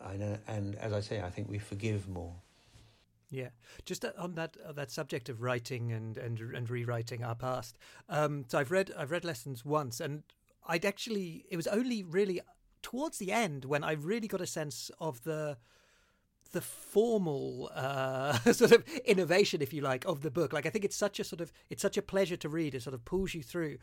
[0.00, 2.34] and, and as I say, I think we forgive more.
[3.30, 3.48] Yeah,
[3.86, 7.78] just on that uh, that subject of writing and and and rewriting our past.
[8.10, 10.22] Um, so I've read I've read lessons once, and
[10.66, 12.40] I'd actually it was only really
[12.82, 15.56] towards the end when I really got a sense of the
[16.52, 20.52] the formal uh, sort of innovation, if you like, of the book.
[20.52, 22.74] Like I think it's such a sort of it's such a pleasure to read.
[22.74, 23.78] It sort of pulls you through.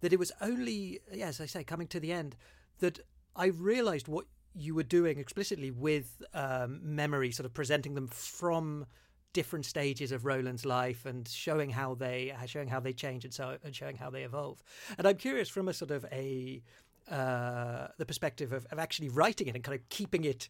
[0.00, 2.34] That it was only, yeah, as I say, coming to the end,
[2.80, 2.98] that
[3.36, 8.86] I realised what you were doing explicitly with um, memory, sort of presenting them from
[9.32, 13.56] different stages of Roland's life and showing how they showing how they change and so
[13.64, 14.62] and showing how they evolve.
[14.98, 16.62] And I'm curious from a sort of a
[17.10, 20.48] uh, the perspective of, of actually writing it and kind of keeping it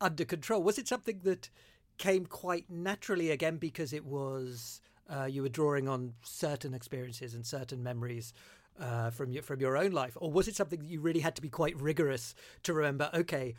[0.00, 0.62] under control.
[0.62, 1.48] Was it something that
[1.98, 7.46] came quite naturally again because it was uh, you were drawing on certain experiences and
[7.46, 8.32] certain memories
[8.80, 11.34] uh, from your from your own life, or was it something that you really had
[11.34, 13.08] to be quite rigorous to remember?
[13.14, 13.54] Okay,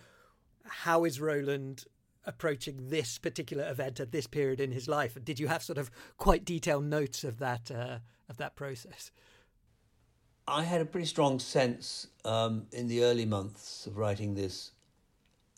[0.65, 1.85] how is Roland
[2.27, 5.17] approaching this particular event at this period in his life?
[5.23, 7.99] Did you have sort of quite detailed notes of that uh,
[8.29, 9.11] of that process?
[10.47, 14.71] I had a pretty strong sense um, in the early months of writing this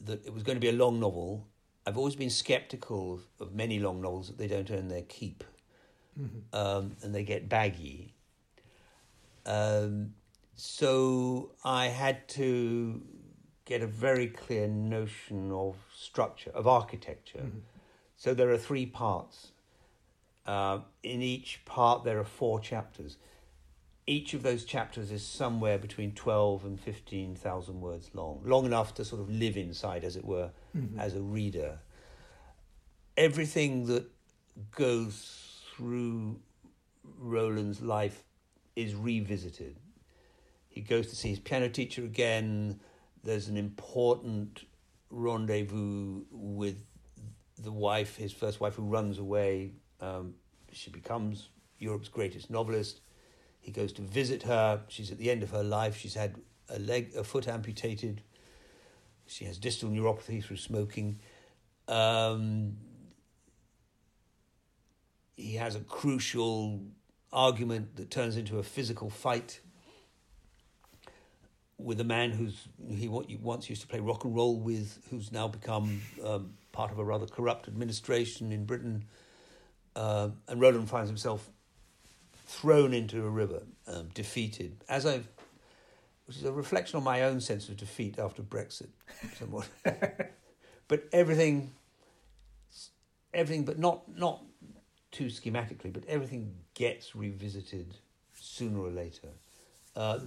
[0.05, 1.45] that it was going to be a long novel.
[1.85, 5.43] I've always been skeptical of, of many long novels that they don't earn their keep
[6.19, 6.55] mm-hmm.
[6.55, 8.13] um, and they get baggy.
[9.45, 10.13] Um,
[10.55, 13.01] so I had to
[13.69, 17.39] get a very clear notion of structure, of architecture.
[17.39, 17.59] Mm-hmm.
[18.17, 19.51] So there are three parts.
[20.45, 23.17] Uh, in each part, there are four chapters
[24.09, 29.05] each of those chapters is somewhere between 12 and 15,000 words long, long enough to
[29.05, 30.99] sort of live inside, as it were, mm-hmm.
[30.99, 31.77] as a reader.
[33.15, 34.09] Everything that
[34.75, 36.39] goes through
[37.19, 38.23] Roland's life
[38.75, 39.77] is revisited.
[40.69, 42.79] He goes to see his piano teacher again.
[43.23, 44.65] There's an important
[45.09, 46.83] rendezvous with
[47.57, 49.73] the wife, his first wife, who runs away.
[49.99, 50.35] Um,
[50.71, 53.01] she becomes Europe's greatest novelist
[53.59, 54.81] he goes to visit her.
[54.87, 55.97] She's at the end of her life.
[55.97, 56.35] She's had
[56.69, 58.21] a leg, a foot amputated.
[59.27, 61.19] She has distal neuropathy through smoking.
[61.87, 62.77] Um,
[65.35, 66.81] he has a crucial
[67.31, 69.61] argument that turns into a physical fight
[71.79, 75.47] with a man who's he once used to play rock and roll with, who's now
[75.47, 79.05] become um, part of a rather corrupt administration in Britain.
[79.95, 81.49] Uh, and Roland finds himself
[82.45, 85.27] thrown into a river, um, defeated, as I've,
[86.25, 88.89] which is a reflection on my own sense of defeat after Brexit,
[89.37, 89.67] somewhat.
[90.87, 91.71] but everything,
[93.33, 94.43] everything, but not not
[95.11, 97.95] too schematically, but everything gets revisited
[98.35, 99.29] sooner or later.
[99.95, 100.19] Uh,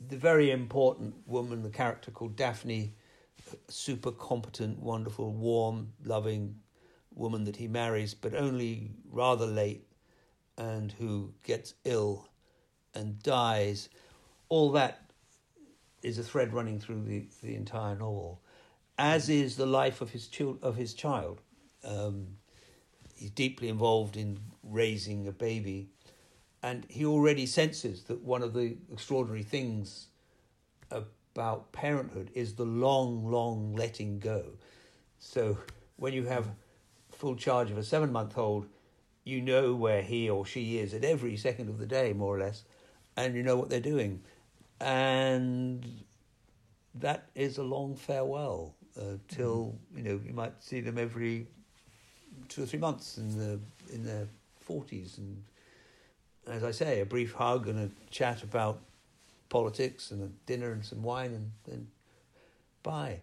[0.00, 2.94] the very important woman, the character called Daphne,
[3.68, 6.56] super competent, wonderful, warm, loving
[7.14, 9.86] woman that he marries, but only rather late
[10.56, 12.28] and who gets ill
[12.94, 13.88] and dies,
[14.48, 15.10] all that
[16.02, 18.40] is a thread running through the, the entire novel,
[18.98, 21.40] as is the life of his child, of his child.
[21.84, 22.38] Um,
[23.14, 25.90] he's deeply involved in raising a baby,
[26.62, 30.08] and he already senses that one of the extraordinary things
[30.90, 34.44] about parenthood is the long, long letting go.
[35.18, 35.58] So
[35.96, 36.48] when you have
[37.12, 38.66] full charge of a seven month old,
[39.24, 42.40] you know where he or she is at every second of the day, more or
[42.40, 42.64] less,
[43.16, 44.22] and you know what they're doing.
[44.80, 45.84] And
[46.94, 49.98] that is a long farewell uh, till mm.
[49.98, 51.46] you know you might see them every
[52.48, 53.60] two or three months in the
[53.92, 54.26] in their
[54.60, 55.42] forties, and
[56.48, 58.80] as I say, a brief hug and a chat about
[59.48, 61.88] politics and a dinner and some wine, and then
[62.82, 63.20] bye.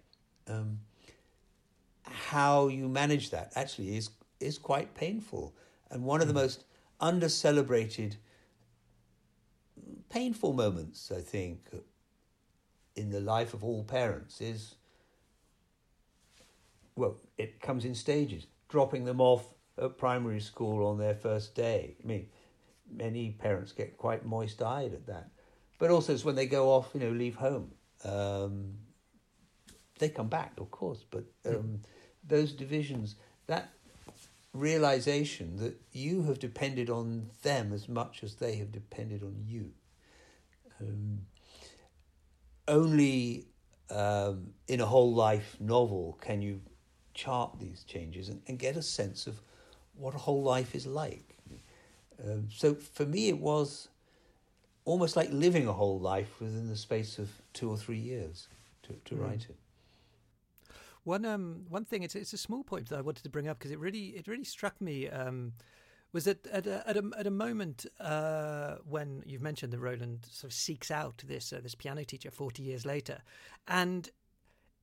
[0.47, 0.79] Um,
[2.03, 4.09] how you manage that actually is
[4.39, 5.55] is quite painful
[5.89, 6.39] and one of the hmm.
[6.39, 6.65] most
[6.99, 8.17] under celebrated,
[10.09, 11.67] painful moments, I think,
[12.95, 14.75] in the life of all parents is
[16.95, 18.47] well, it comes in stages.
[18.69, 21.95] Dropping them off at primary school on their first day.
[22.01, 22.27] I mean,
[22.97, 25.29] many parents get quite moist eyed at that.
[25.77, 27.71] But also, it's when they go off, you know, leave home.
[28.03, 28.75] Um,
[29.99, 31.81] they come back, of course, but um,
[32.27, 33.15] those divisions,
[33.47, 33.69] that
[34.53, 39.71] realization that you have depended on them as much as they have depended on you.
[40.79, 41.21] Um,
[42.67, 43.47] only
[43.89, 46.61] um, in a whole life novel can you
[47.13, 49.41] chart these changes and, and get a sense of
[49.95, 51.34] what a whole life is like.
[52.23, 53.89] Um, so for me, it was
[54.85, 58.47] almost like living a whole life within the space of two or three years
[58.83, 59.27] to, to mm.
[59.27, 59.57] write it.
[61.03, 63.59] One um one thing it's it's a small point that I wanted to bring up
[63.59, 65.53] because it really it really struck me um
[66.11, 70.25] was that at a, at a, at a moment uh, when you've mentioned that Roland
[70.31, 73.21] sort of seeks out this uh, this piano teacher forty years later,
[73.67, 74.09] and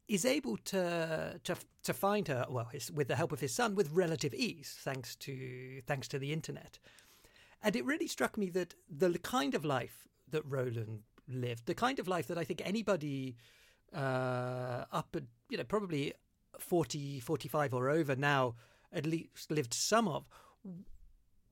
[0.09, 3.74] is able to to to find her well his, with the help of his son
[3.74, 6.78] with relative ease thanks to thanks to the internet
[7.63, 11.99] and it really struck me that the kind of life that Roland lived the kind
[11.99, 13.37] of life that I think anybody
[13.95, 16.13] uh, up at you know probably
[16.59, 18.55] 40 45 or over now
[18.93, 20.25] at least lived some of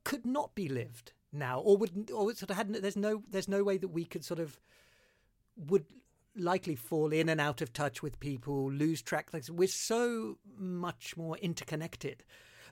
[0.04, 3.62] could not be lived now or would or sort of hadn't there's no there's no
[3.62, 4.58] way that we could sort of
[5.56, 5.84] would
[6.36, 9.32] likely fall in and out of touch with people, lose track.
[9.32, 12.24] like We're so much more interconnected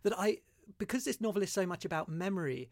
[0.02, 0.38] that I,
[0.78, 2.68] because this novel is so much about memory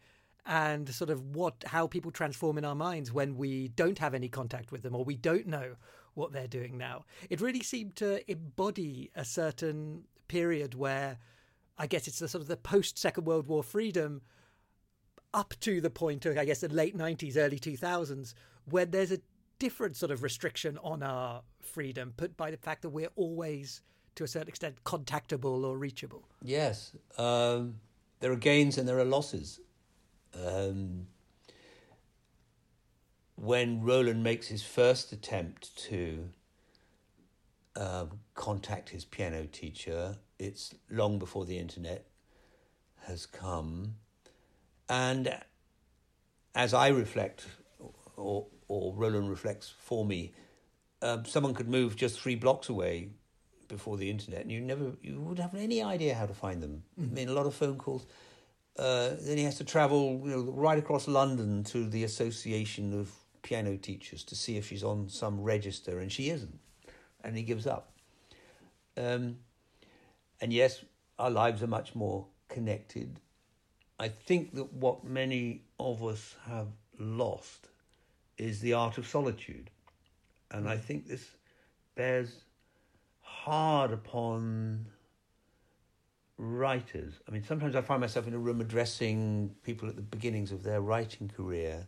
[0.47, 4.29] and sort of what how people transform in our minds when we don't have any
[4.29, 5.75] contact with them or we don't know
[6.13, 7.05] what they're doing now.
[7.29, 11.19] It really seemed to embody a certain period where
[11.77, 14.21] I guess it's the sort of the post Second World War freedom
[15.33, 18.33] up to the point of I guess the late 90s early 2000s
[18.65, 19.19] where there's a
[19.59, 23.81] different sort of restriction on our freedom put by the fact that we're always,
[24.15, 26.27] to a certain extent, contactable or reachable.
[26.41, 26.93] Yes.
[27.17, 27.75] Um,
[28.19, 29.59] there are gains and there are losses.
[30.45, 31.07] Um,
[33.35, 36.29] when Roland makes his first attempt to
[37.75, 42.07] uh, contact his piano teacher, it's long before the internet
[43.05, 43.95] has come.
[44.89, 45.37] And
[46.55, 47.45] as I reflect,
[48.15, 50.33] or or Roland reflects for me,
[51.01, 53.09] um, someone could move just three blocks away
[53.67, 56.83] before the internet, and you never you would have any idea how to find them.
[56.99, 57.11] Mm.
[57.11, 58.05] I mean, a lot of phone calls.
[58.77, 63.11] Uh, then he has to travel, you know, right across London to the Association of
[63.41, 66.59] Piano Teachers to see if she's on some register, and she isn't,
[67.23, 67.91] and he gives up.
[68.95, 69.37] Um,
[70.41, 70.83] and yes,
[71.17, 73.19] our lives are much more connected.
[73.99, 76.67] I think that what many of us have
[76.99, 77.69] lost
[78.37, 79.69] is the art of solitude.
[80.51, 81.25] And I think this
[81.95, 82.43] bears
[83.21, 84.85] hard upon
[86.37, 87.13] writers.
[87.27, 90.63] I mean, sometimes I find myself in a room addressing people at the beginnings of
[90.63, 91.87] their writing career,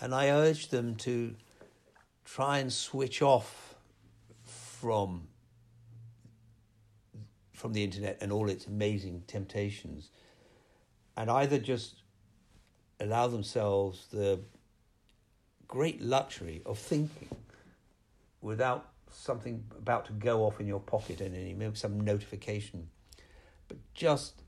[0.00, 1.34] and I urge them to
[2.24, 3.74] try and switch off
[4.44, 5.28] from
[7.52, 10.10] from the internet and all its amazing temptations
[11.18, 12.02] and either just
[13.00, 14.38] allow themselves the
[15.66, 17.28] great luxury of thinking
[18.40, 22.88] without something about to go off in your pocket and any some notification,
[23.68, 24.42] but just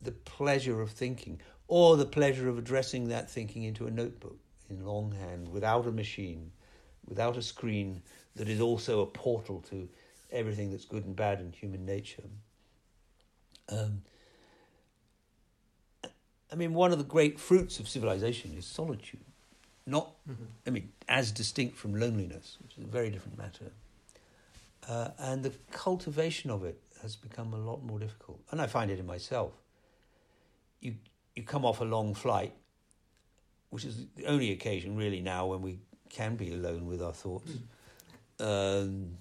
[0.00, 4.38] the pleasure of thinking or the pleasure of addressing that thinking into a notebook
[4.70, 6.50] in longhand without a machine,
[7.06, 8.02] without a screen
[8.36, 9.88] that is also a portal to
[10.30, 12.24] everything that's good and bad in human nature.
[13.68, 14.02] Um,
[16.52, 19.24] I mean, one of the great fruits of civilization is solitude
[19.86, 20.44] not, mm-hmm.
[20.66, 23.70] I mean, as distinct from loneliness, which is a very different matter.
[24.88, 28.40] Uh, and the cultivation of it has become a lot more difficult.
[28.50, 29.52] And I find it in myself.
[30.80, 30.96] You,
[31.36, 32.52] you come off a long flight,
[33.70, 35.78] which is the only occasion really now when we
[36.10, 37.52] can be alone with our thoughts.
[38.38, 38.82] Mm.
[38.84, 39.18] Um,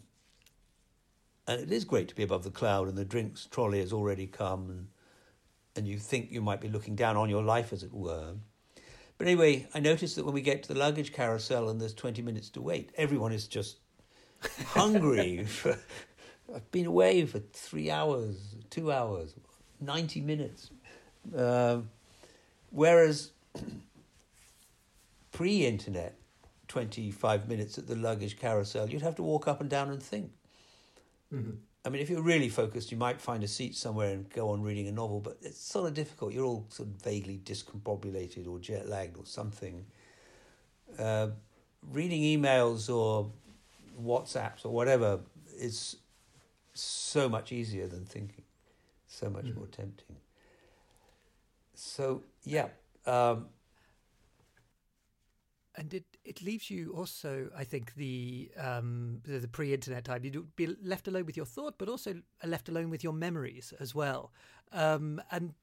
[1.48, 4.28] and it is great to be above the cloud, and the drinks trolley has already
[4.28, 4.88] come, and,
[5.76, 8.34] and you think you might be looking down on your life, as it were.
[9.18, 12.22] But anyway, I noticed that when we get to the luggage carousel and there's 20
[12.22, 13.78] minutes to wait, everyone is just
[14.66, 15.44] hungry.
[15.46, 15.78] for,
[16.54, 19.34] I've been away for three hours, two hours,
[19.82, 20.70] 90 minutes.
[21.36, 21.90] Um,
[22.70, 23.32] whereas
[25.32, 26.16] pre internet,
[26.68, 30.32] 25 minutes at the luggage carousel, you'd have to walk up and down and think.
[31.34, 31.52] Mm-hmm.
[31.86, 34.62] I mean, if you're really focused, you might find a seat somewhere and go on
[34.62, 36.34] reading a novel, but it's sort of difficult.
[36.34, 39.86] You're all sort of vaguely discombobulated or jet lagged or something.
[40.98, 41.30] Uh,
[41.92, 43.30] reading emails or
[44.02, 45.20] WhatsApps or whatever
[45.60, 45.98] is
[46.74, 48.44] so much easier than thinking,
[49.08, 49.56] so much mm.
[49.56, 50.18] more tempting.
[51.74, 52.68] So, yeah.
[53.06, 53.48] Um,
[55.76, 60.24] and it, it leaves you also, I think, the um, the, the pre-internet time.
[60.24, 63.96] You'd be left alone with your thought, but also left alone with your memories as
[63.96, 64.32] well.
[64.72, 65.54] Um, and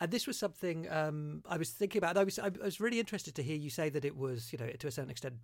[0.00, 2.18] and this was something um, I was thinking about.
[2.18, 4.68] I was I was really interested to hear you say that it was, you know,
[4.68, 5.36] to a certain extent,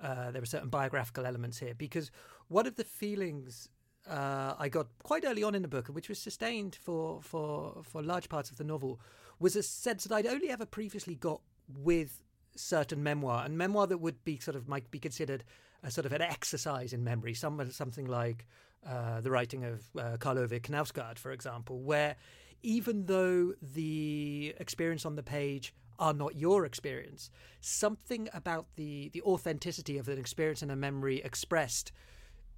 [0.00, 2.10] uh, there were certain biographical elements here because
[2.48, 3.68] one of the feelings
[4.08, 8.02] uh, I got quite early on in the book, which was sustained for for for
[8.02, 9.00] large parts of the novel,
[9.38, 12.22] was a sense that I'd only ever previously got with
[12.54, 15.44] certain memoir, and memoir that would be sort of might be considered
[15.82, 18.46] a sort of an exercise in memory, some, something like
[18.86, 22.16] uh, the writing of uh, Karl Ove Knausgaard, for example, where
[22.62, 27.30] even though the experience on the page are not your experience,
[27.60, 31.92] something about the the authenticity of an experience and a memory expressed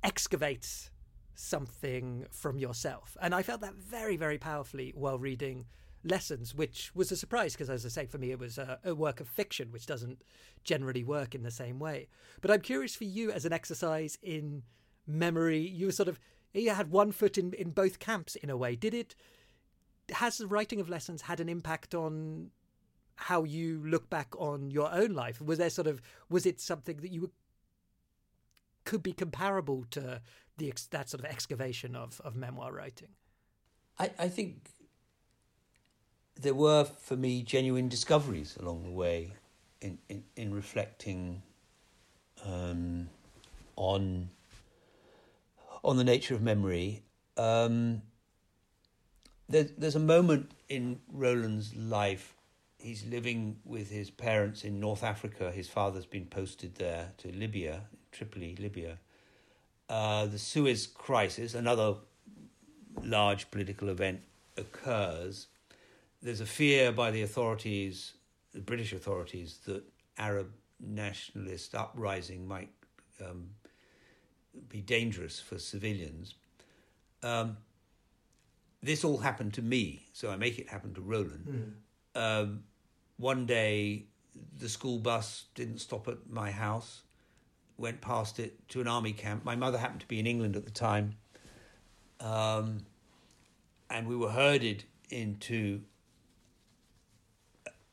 [0.02, 0.90] excavates
[1.38, 3.16] something from yourself.
[3.22, 5.66] And I felt that very, very powerfully while reading
[6.02, 8.94] Lessons, which was a surprise because, as I say, for me, it was a, a,
[8.94, 10.22] work of fiction, which doesn't
[10.64, 12.08] generally work in the same way.
[12.40, 14.64] But I'm curious for you as an exercise in
[15.06, 15.60] memory.
[15.60, 16.18] You were sort of,
[16.54, 18.74] you had one foot in, in both camps in a way.
[18.74, 19.14] Did it,
[20.10, 22.50] has the writing of Lessons had an impact on
[23.14, 25.40] how you look back on your own life?
[25.40, 27.30] Was there sort of, was it something that you
[28.88, 30.22] could be comparable to
[30.56, 33.10] the that sort of excavation of, of memoir writing?
[33.98, 34.70] I, I think
[36.40, 39.34] there were for me genuine discoveries along the way
[39.82, 41.42] in, in, in reflecting
[42.46, 43.10] um,
[43.76, 44.30] on
[45.84, 47.02] on the nature of memory.
[47.36, 48.00] Um,
[49.50, 52.34] there, there's a moment in Roland's life.
[52.78, 55.52] He's living with his parents in North Africa.
[55.52, 57.82] His father's been posted there to Libya,
[58.12, 58.98] Tripoli, Libya.
[59.88, 61.94] Uh, the Suez Crisis, another
[63.02, 64.20] large political event,
[64.56, 65.46] occurs.
[66.22, 68.14] There's a fear by the authorities,
[68.52, 69.82] the British authorities, that
[70.18, 72.70] Arab nationalist uprising might
[73.24, 73.50] um,
[74.68, 76.34] be dangerous for civilians.
[77.22, 77.56] Um,
[78.82, 81.74] this all happened to me, so I make it happen to Roland.
[82.14, 82.42] Mm.
[82.42, 82.62] Um,
[83.16, 84.04] one day,
[84.58, 87.02] the school bus didn't stop at my house
[87.78, 89.44] went past it to an army camp.
[89.44, 91.16] My mother happened to be in England at the time.
[92.20, 92.84] Um,
[93.88, 95.82] and we were herded into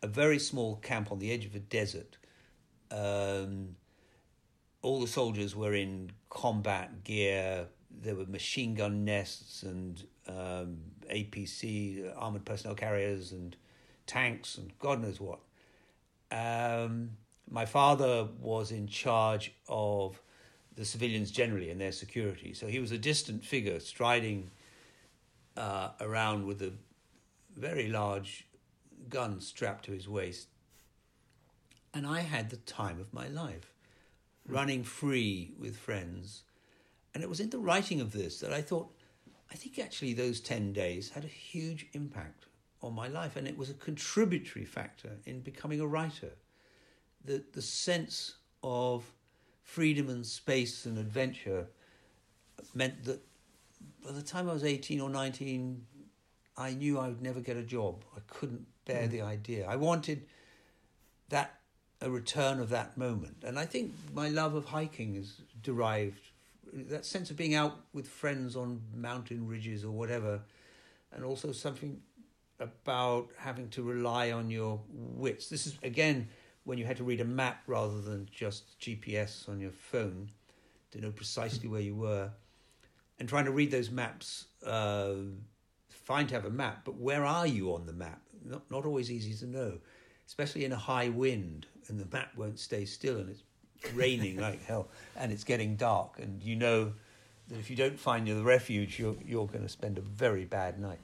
[0.01, 2.17] a very small camp on the edge of a desert.
[2.91, 3.75] Um,
[4.81, 7.67] all the soldiers were in combat gear.
[7.89, 10.77] There were machine gun nests and um,
[11.09, 13.55] APC, armored personnel carriers, and
[14.05, 15.39] tanks, and God knows what.
[16.31, 17.11] Um,
[17.49, 20.21] my father was in charge of
[20.75, 22.53] the civilians generally and their security.
[22.53, 24.51] So he was a distant figure striding
[25.55, 26.73] uh, around with a
[27.55, 28.47] very large
[29.09, 30.47] gun strapped to his waist.
[31.93, 33.71] And I had the time of my life,
[34.47, 36.43] running free with friends.
[37.13, 38.93] And it was in the writing of this that I thought,
[39.49, 42.47] I think actually those 10 days had a huge impact
[42.81, 43.37] on my life.
[43.37, 46.31] And it was a contributory factor in becoming a writer
[47.25, 49.03] the, the sense of
[49.63, 51.67] freedom and space and adventure
[52.73, 53.21] meant that
[54.03, 55.85] by the time I was 18 or 19,
[56.57, 58.03] I knew I would never get a job.
[58.15, 59.11] I couldn't bear mm.
[59.11, 59.67] the idea.
[59.67, 60.25] I wanted
[61.29, 61.59] that
[62.01, 63.37] a return of that moment.
[63.43, 66.19] And I think my love of hiking is derived
[66.73, 70.41] that sense of being out with friends on mountain ridges or whatever,
[71.13, 72.01] and also something
[72.59, 75.49] about having to rely on your wits.
[75.49, 76.27] This is again
[76.65, 80.31] when you had to read a map rather than just GPS on your phone
[80.91, 82.31] to know precisely where you were,
[83.19, 84.45] and trying to read those maps.
[84.65, 85.13] Uh,
[85.89, 88.21] fine to have a map, but where are you on the map?
[88.43, 89.77] Not not always easy to know,
[90.27, 93.43] especially in a high wind, and the map won't stay still, and it's
[93.93, 96.93] raining like hell, and it's getting dark, and you know
[97.47, 100.79] that if you don't find the refuge, you're you're going to spend a very bad
[100.79, 100.99] night.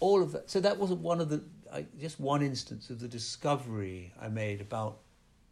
[0.00, 0.50] All of that.
[0.50, 1.42] So that wasn't one of the
[1.72, 4.98] I, just one instance of the discovery I made about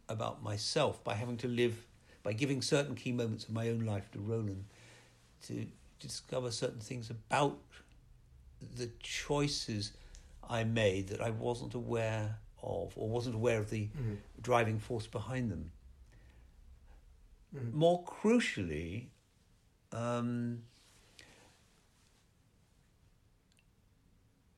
[0.07, 1.85] about myself by having to live
[2.23, 4.65] by giving certain key moments of my own life to Roland
[5.47, 5.65] to
[5.99, 7.59] discover certain things about
[8.75, 9.93] the choices
[10.49, 14.15] I made that I wasn't aware of or wasn't aware of the mm-hmm.
[14.41, 15.71] driving force behind them.
[17.55, 17.77] Mm-hmm.
[17.77, 19.05] More crucially,
[19.91, 20.63] um,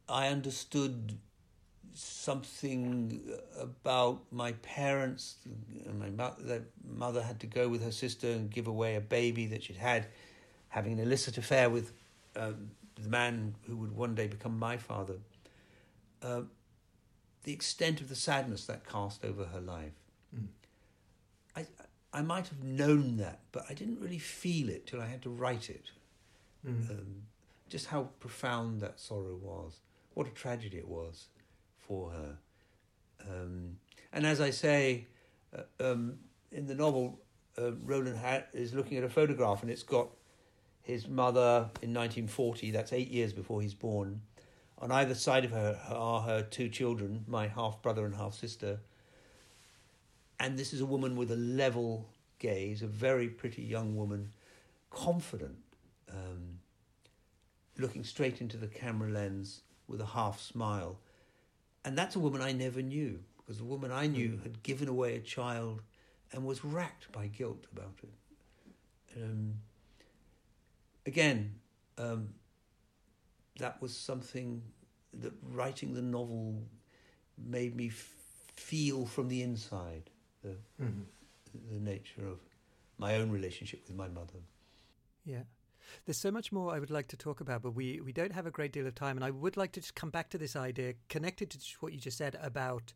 [0.10, 1.18] I understood
[1.94, 3.22] something
[3.60, 5.36] about my parents.
[6.00, 9.64] My mother, mother had to go with her sister and give away a baby that
[9.64, 10.08] she'd had,
[10.70, 11.94] having an illicit affair with
[12.36, 12.72] um,
[13.02, 15.16] the man who would one day become my father.
[16.22, 16.42] Uh,
[17.44, 19.94] the extent of the sadness that cast over her life.
[20.36, 20.48] Mm.
[21.56, 21.66] I
[22.14, 25.30] I might have known that, but I didn't really feel it till I had to
[25.30, 25.92] write it.
[26.66, 26.90] Mm.
[26.90, 27.24] Um,
[27.70, 29.80] just how profound that sorrow was.
[30.14, 31.30] What a tragedy it was
[31.92, 32.38] for her.
[33.30, 33.76] Um,
[34.14, 35.08] and as I say,
[35.54, 36.20] uh, um,
[36.50, 37.20] in the novel,
[37.58, 40.08] uh, Roland ha- is looking at a photograph and it's got
[40.84, 44.22] his mother in 1940, that's eight years before he's born.
[44.80, 48.80] On either side of her are her two children, my half brother and half sister.
[50.40, 52.08] And this is a woman with a level
[52.40, 54.32] gaze, a very pretty young woman,
[54.90, 55.60] confident,
[56.10, 56.60] um,
[57.78, 60.98] looking straight into the camera lens with a half smile
[61.84, 64.44] and that's a woman I never knew because the woman I knew hmm.
[64.44, 65.82] had given away a child
[66.32, 69.22] and was racked by guilt about it.
[69.22, 69.56] Um,
[71.06, 71.56] again,
[71.98, 72.30] um,
[73.60, 74.62] that was something
[75.20, 76.64] that writing the novel
[77.38, 78.14] made me f-
[78.56, 80.10] feel from the inside
[80.42, 81.02] the, mm-hmm.
[81.72, 82.40] the nature of
[82.98, 84.40] my own relationship with my mother.
[85.26, 85.44] Yeah.
[86.06, 88.46] There's so much more I would like to talk about, but we, we don't have
[88.46, 89.18] a great deal of time.
[89.18, 92.00] And I would like to just come back to this idea connected to what you
[92.00, 92.94] just said about.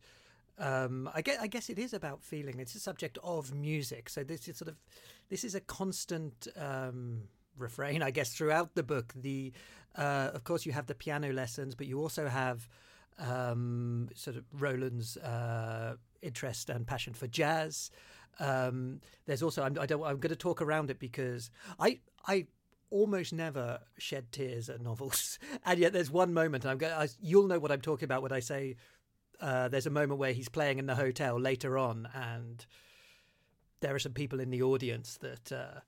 [0.58, 2.60] Um, I guess I guess it is about feeling.
[2.60, 4.76] It's a subject of music, so this is sort of
[5.28, 7.24] this is a constant um,
[7.58, 9.12] refrain, I guess, throughout the book.
[9.14, 9.52] The
[9.96, 12.68] uh, of course you have the piano lessons, but you also have
[13.18, 17.90] um, sort of Roland's uh, interest and passion for jazz.
[18.38, 22.46] Um, there's also I'm, I don't, I'm going to talk around it because I I
[22.90, 26.92] almost never shed tears at novels, and yet there's one moment, and I'm going.
[26.92, 28.76] I, you'll know what I'm talking about when I say
[29.40, 32.64] uh, there's a moment where he's playing in the hotel later on, and
[33.80, 35.52] there are some people in the audience that.
[35.52, 35.80] Uh,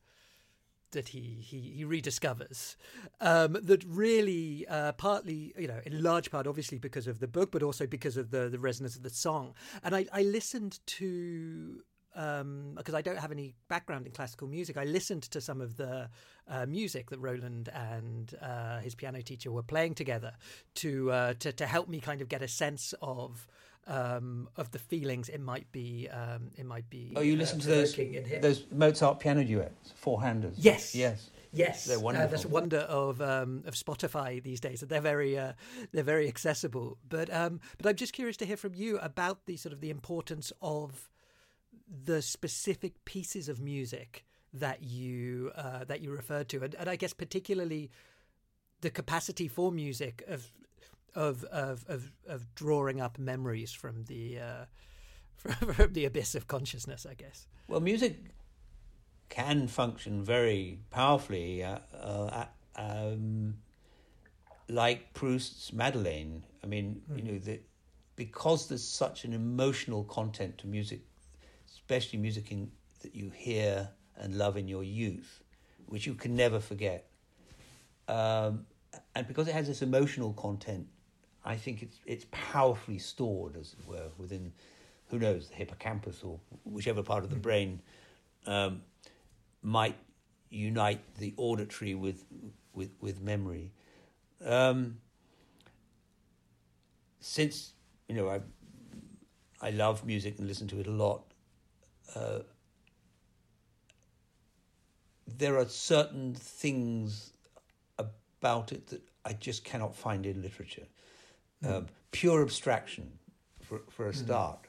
[0.93, 2.77] that he he, he rediscovers
[3.21, 7.51] um, that really uh, partly you know in large part obviously because of the book
[7.51, 11.83] but also because of the the resonance of the song and I, I listened to
[12.15, 15.77] um, because I don't have any background in classical music, I listened to some of
[15.77, 16.09] the
[16.49, 20.33] uh, music that Roland and uh, his piano teacher were playing together
[20.77, 23.47] to, uh, to to help me kind of get a sense of
[23.87, 26.09] um, of the feelings it might be.
[26.09, 27.13] Um, it might be.
[27.17, 27.97] Oh, you uh, listen to those
[28.41, 30.57] those Mozart piano duets, four handers.
[30.59, 30.95] Yes.
[30.95, 31.31] Yes.
[31.51, 32.29] Yes, they're wonderful.
[32.29, 34.81] Uh, that's a wonder of um, of Spotify these days.
[34.81, 35.55] That they're very uh,
[35.93, 36.99] they're very accessible.
[37.09, 39.89] But um, but I'm just curious to hear from you about the sort of the
[39.89, 41.09] importance of
[42.05, 46.97] the specific pieces of music that you uh, that you referred to, and, and I
[46.97, 47.91] guess particularly
[48.81, 50.47] the capacity for music of
[51.15, 54.65] of of of, of drawing up memories from the uh,
[55.73, 57.47] from the abyss of consciousness, I guess.
[57.69, 58.17] Well, music
[59.29, 63.59] can function very powerfully, uh, uh, um,
[64.69, 66.43] like Proust's Madeleine.
[66.65, 67.17] I mean, mm.
[67.17, 67.29] you hmm.
[67.29, 67.61] know, the,
[68.17, 71.01] because there's such an emotional content to music
[71.89, 72.71] especially music in,
[73.03, 75.43] that you hear and love in your youth,
[75.87, 77.09] which you can never forget.
[78.09, 78.67] Um,
[79.15, 80.87] and because it has this emotional content,
[81.47, 84.53] I think it's it's powerfully stored, as it were, within
[85.09, 87.81] who knows the hippocampus or whichever part of the brain
[88.47, 88.83] um,
[89.63, 89.97] might
[90.51, 92.23] unite the auditory with
[92.75, 93.73] with with memory.
[94.45, 94.99] Um,
[97.21, 97.73] since
[98.09, 98.41] you know I
[99.63, 101.28] I love music and listen to it a lot,
[102.15, 102.41] uh,
[105.37, 107.33] there are certain things
[107.99, 110.87] about it that I just cannot find in literature.
[111.65, 111.77] Mm.
[111.77, 113.19] Um, pure abstraction,
[113.63, 114.19] for, for a hmm.
[114.19, 114.67] start.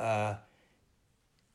[0.00, 0.04] Mm.
[0.04, 0.36] Uh,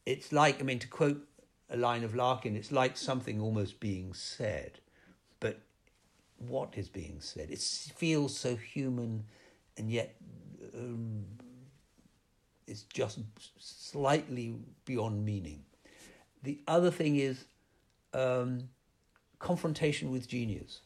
[0.05, 1.26] it's like, I mean, to quote
[1.70, 4.80] a line of Larkin, it's like something almost being said.
[5.39, 5.62] But
[6.38, 7.49] what is being said?
[7.49, 9.26] It feels so human
[9.78, 10.16] and yet
[10.76, 11.26] um,
[12.70, 13.20] is just
[13.57, 14.55] slightly
[14.86, 15.63] beyond meaning.
[16.43, 17.45] The other thing is
[18.13, 18.70] um,
[19.39, 20.82] confrontation with genius.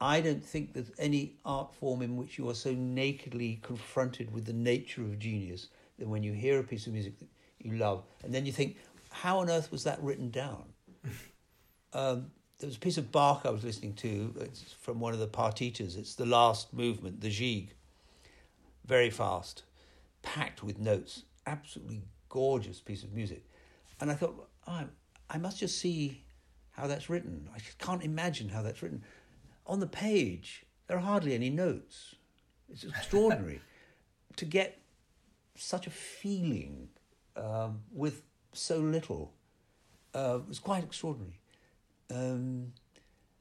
[0.00, 4.44] I don't think there's any art form in which you are so nakedly confronted with
[4.44, 5.68] the nature of genius
[5.98, 7.28] than when you hear a piece of music that
[7.58, 8.76] you love, and then you think,
[9.10, 10.64] how on earth was that written down?
[11.94, 14.34] um, there was a piece of Bach I was listening to.
[14.40, 15.96] It's from one of the partitas.
[15.96, 17.70] It's the last movement, the Gigue.
[18.84, 19.62] Very fast
[20.24, 23.44] packed with notes, absolutely gorgeous piece of music.
[24.00, 24.84] And I thought, oh,
[25.30, 26.24] I must just see
[26.72, 27.48] how that's written.
[27.54, 29.04] I can't imagine how that's written.
[29.66, 32.16] On the page, there are hardly any notes.
[32.68, 33.60] It's extraordinary
[34.36, 34.80] to get
[35.56, 36.88] such a feeling
[37.36, 38.22] um, with
[38.52, 39.32] so little.
[40.14, 41.38] Uh, it was quite extraordinary.
[42.10, 42.72] Um,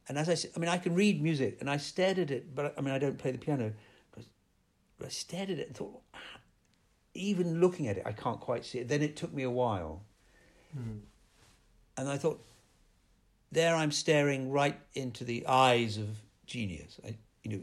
[0.08, 2.54] and as I said, I mean, I can read music, and I stared at it,
[2.54, 3.74] but I mean, I don't play the piano.
[4.98, 6.02] But I stared at it and thought,
[7.14, 8.88] even looking at it, I can't quite see it.
[8.88, 10.02] Then it took me a while.
[10.78, 11.00] Mm.
[11.98, 12.44] And I thought,
[13.52, 16.08] there I'm staring right into the eyes of
[16.48, 17.00] genius.
[17.06, 17.62] I, you know,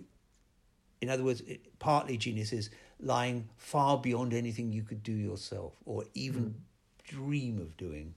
[1.01, 2.70] in other words, it, partly genius is
[3.01, 7.09] lying far beyond anything you could do yourself or even mm.
[7.09, 8.14] dream of doing.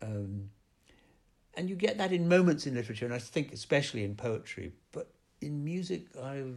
[0.00, 0.50] Um,
[1.54, 4.72] and you get that in moments in literature, and I think especially in poetry.
[4.92, 6.56] But in music, I've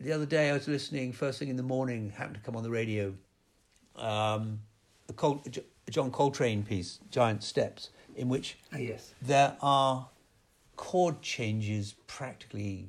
[0.00, 2.62] the other day I was listening first thing in the morning, happened to come on
[2.62, 3.14] the radio,
[3.96, 4.60] um,
[5.08, 5.42] a, Col-
[5.86, 9.14] a John Coltrane piece, Giant Steps, in which oh, yes.
[9.22, 10.08] there are
[10.76, 12.88] chord changes practically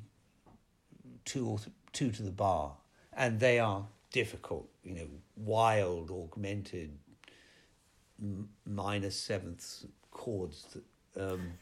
[1.26, 2.74] two or th- two to the bar,
[3.14, 4.68] and they are difficult.
[4.84, 6.92] You know, wild, augmented,
[8.22, 10.84] m- minor sevenths chords that
[11.18, 11.54] Um,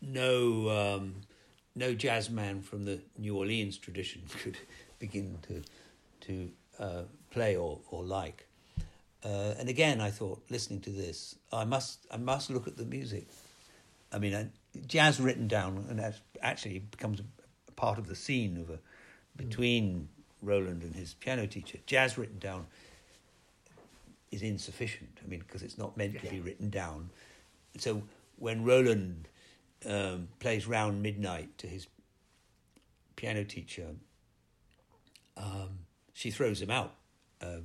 [0.00, 1.14] no, um,
[1.78, 4.58] no jazz man from the New Orleans tradition could
[4.98, 5.62] begin to
[6.20, 8.44] to uh, play or or like.
[9.24, 12.84] Uh, and again, I thought, listening to this, I must I must look at the
[12.84, 13.26] music.
[14.12, 14.48] I mean, I,
[14.86, 18.78] jazz written down, and that actually becomes a part of the scene of a
[19.36, 20.08] between
[20.42, 21.78] Roland and his piano teacher.
[21.86, 22.66] Jazz written down
[24.30, 25.18] is insufficient.
[25.24, 27.10] I mean, because it's not meant to be written down.
[27.78, 28.02] So
[28.36, 29.28] when Roland
[29.86, 31.86] um, plays round midnight to his
[33.16, 33.94] piano teacher,
[35.36, 35.80] um,
[36.12, 36.94] she throws him out
[37.40, 37.60] uh,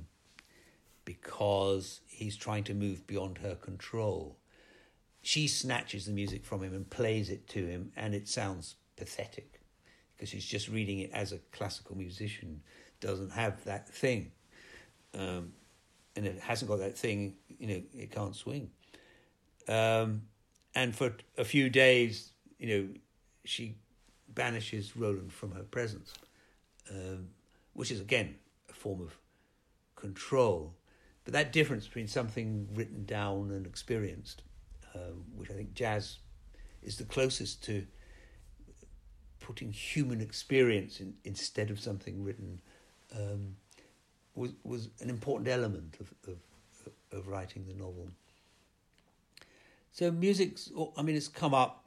[1.04, 4.36] because he's trying to move beyond her control.
[5.22, 9.60] She snatches the music from him and plays it to him, and it sounds pathetic
[10.14, 12.62] because she's just reading it as a classical musician,
[13.00, 14.30] doesn't have that thing.
[15.14, 15.52] Um,
[16.16, 18.70] and it hasn't got that thing, you know, it can't swing.
[19.68, 20.22] Um,
[20.74, 22.88] and for a few days, you know,
[23.44, 23.76] she
[24.32, 26.14] banishes Roland from her presence,
[26.90, 27.28] um,
[27.74, 28.36] which is again
[28.70, 29.16] a form of
[29.96, 30.74] control.
[31.24, 34.42] But that difference between something written down and experienced,
[34.94, 36.18] um, which I think jazz
[36.82, 37.86] is the closest to
[39.40, 42.60] putting human experience in, instead of something written,
[43.14, 43.56] um,
[44.34, 46.38] was was an important element of, of
[47.12, 48.08] of writing the novel.
[49.94, 51.86] So music's, I mean, it's come up.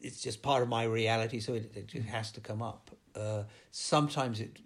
[0.00, 2.92] It's just part of my reality, so it, it has to come up.
[3.16, 4.60] Uh, sometimes it.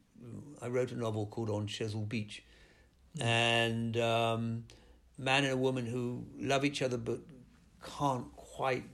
[0.60, 2.42] I wrote a novel called On Chesil Beach,
[3.18, 4.64] and um,
[5.16, 7.20] man and a woman who love each other but
[7.82, 8.84] can't quite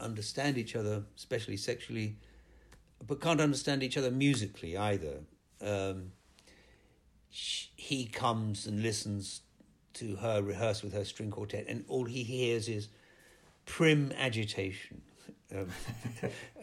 [0.00, 2.16] understand each other, especially sexually,
[3.06, 5.18] but can't understand each other musically either.
[5.60, 6.12] Um,
[7.28, 9.42] he comes and listens
[9.92, 12.88] to her rehearse with her string quartet, and all he hears is
[13.70, 15.00] prim agitation.
[15.54, 15.68] Um,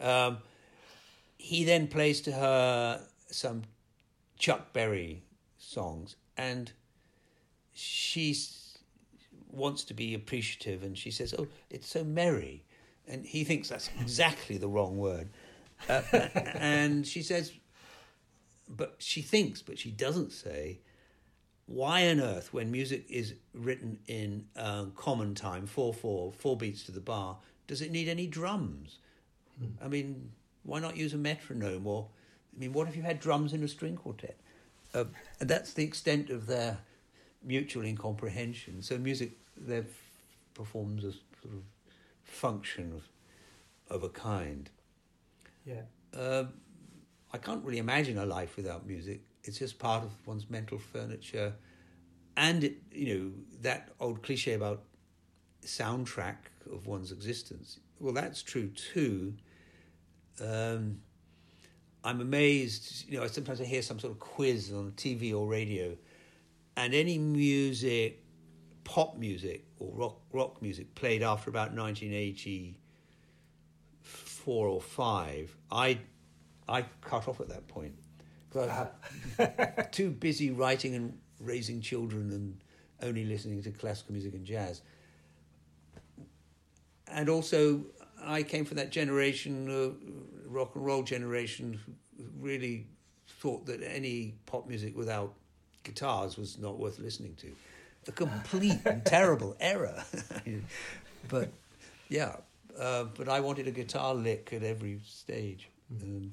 [0.00, 0.38] um,
[1.38, 3.00] he then plays to her
[3.30, 3.62] some
[4.38, 5.22] Chuck Berry
[5.56, 6.70] songs, and
[7.72, 8.36] she
[9.50, 12.64] wants to be appreciative, and she says, "Oh, it's so merry,"
[13.06, 15.30] and he thinks that's exactly the wrong word,
[15.88, 17.52] uh, and she says,
[18.68, 20.80] but she thinks, but she doesn't say,
[21.68, 26.82] why on earth, when music is written in um, common time, 4 4, four beats
[26.84, 28.98] to the bar, does it need any drums?
[29.58, 29.84] Hmm.
[29.84, 31.86] I mean, why not use a metronome?
[31.86, 32.08] Or,
[32.56, 34.38] I mean, what if you had drums in a string quartet?
[34.94, 35.04] Uh,
[35.40, 36.78] and that's the extent of their
[37.44, 38.80] mutual incomprehension.
[38.80, 39.84] So, music there
[40.54, 41.62] performs a sort of
[42.24, 44.70] function of, of a kind.
[45.66, 45.82] Yeah.
[46.16, 46.44] Uh,
[47.30, 49.20] I can't really imagine a life without music.
[49.44, 51.54] It's just part of one's mental furniture,
[52.36, 53.30] and it, you know
[53.62, 54.84] that old cliche about
[55.62, 56.36] soundtrack
[56.72, 57.80] of one's existence.
[58.00, 59.34] Well, that's true too.
[60.40, 61.00] Um,
[62.04, 63.08] I'm amazed.
[63.08, 65.96] You know, sometimes I hear some sort of quiz on TV or radio,
[66.76, 68.22] and any music,
[68.84, 75.98] pop music or rock rock music played after about 1984 or five, I
[76.68, 77.94] I cut off at that point.
[78.50, 78.88] Because
[79.92, 82.60] too busy writing and raising children and
[83.02, 84.82] only listening to classical music and jazz.
[87.06, 87.82] And also,
[88.22, 91.80] I came from that generation, uh, rock and roll generation,
[92.16, 92.86] who really
[93.40, 95.34] thought that any pop music without
[95.84, 97.52] guitars was not worth listening to.
[98.08, 100.04] A complete and terrible error.
[101.28, 101.50] but
[102.08, 102.36] yeah,
[102.78, 105.68] uh, but I wanted a guitar lick at every stage.
[105.92, 106.02] Mm.
[106.02, 106.32] Um,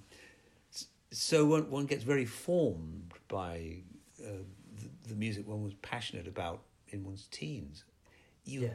[1.16, 3.78] so one, one gets very formed by
[4.22, 4.44] uh,
[4.76, 7.86] the, the, music one was passionate about in one's teens.
[8.44, 8.70] You yeah.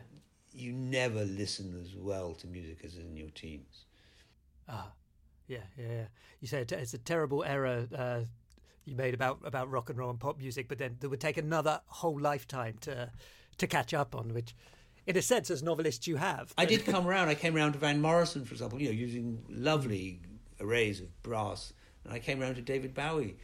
[0.52, 3.84] you never listen as well to music as in your teens.
[4.68, 4.92] Ah,
[5.46, 6.04] yeah, yeah, yeah.
[6.40, 8.20] You say it's a terrible error uh,
[8.84, 11.36] you made about about rock and roll and pop music, but then it would take
[11.36, 13.10] another whole lifetime to
[13.58, 14.54] to catch up on, which.
[15.06, 16.52] In a sense, as novelists, you have.
[16.58, 17.30] I did come around.
[17.30, 18.80] I came around to Van Morrison, for example.
[18.80, 20.20] You know, using lovely
[20.60, 21.72] arrays of brass
[22.10, 23.36] and I came around to David Bowie.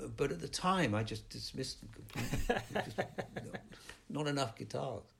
[0.00, 2.38] Uh, but at the time, I just dismissed them completely.
[2.84, 3.60] just, not,
[4.08, 5.02] not enough guitars.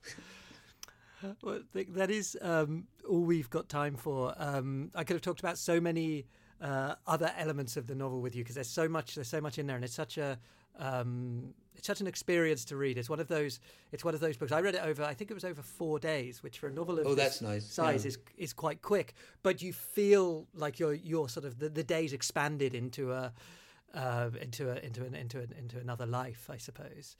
[1.43, 4.33] Well, that is um, all we've got time for.
[4.39, 6.26] Um, I could have talked about so many
[6.61, 9.16] uh, other elements of the novel with you because there's so much.
[9.16, 10.39] There's so much in there, and it's such a
[10.79, 12.99] um, it's such an experience to read.
[12.99, 13.61] It's one of those.
[13.93, 14.53] It's one of those books.
[14.53, 15.05] I read it over.
[15.05, 17.64] I think it was over four days, which for a novel of oh, that's nice.
[17.64, 18.09] size yeah.
[18.09, 19.14] is is quite quick.
[19.43, 23.33] But you feel like your your sort of the, the days expanded into a
[23.95, 27.16] uh, into a, into an, into an, into another life, I suppose.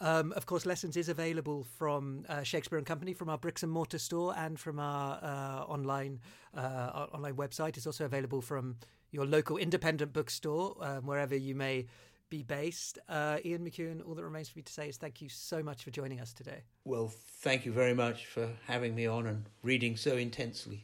[0.00, 3.72] Um, of course, Lessons is available from uh, Shakespeare and Company, from our bricks and
[3.72, 6.20] mortar store, and from our uh, online
[6.54, 7.76] uh, online website.
[7.76, 8.76] It's also available from
[9.10, 11.86] your local independent bookstore, um, wherever you may
[12.32, 12.98] be based.
[13.10, 15.84] Uh, Ian McEwan, all that remains for me to say is thank you so much
[15.84, 16.62] for joining us today.
[16.86, 17.12] Well,
[17.42, 20.82] thank you very much for having me on and reading so intensely.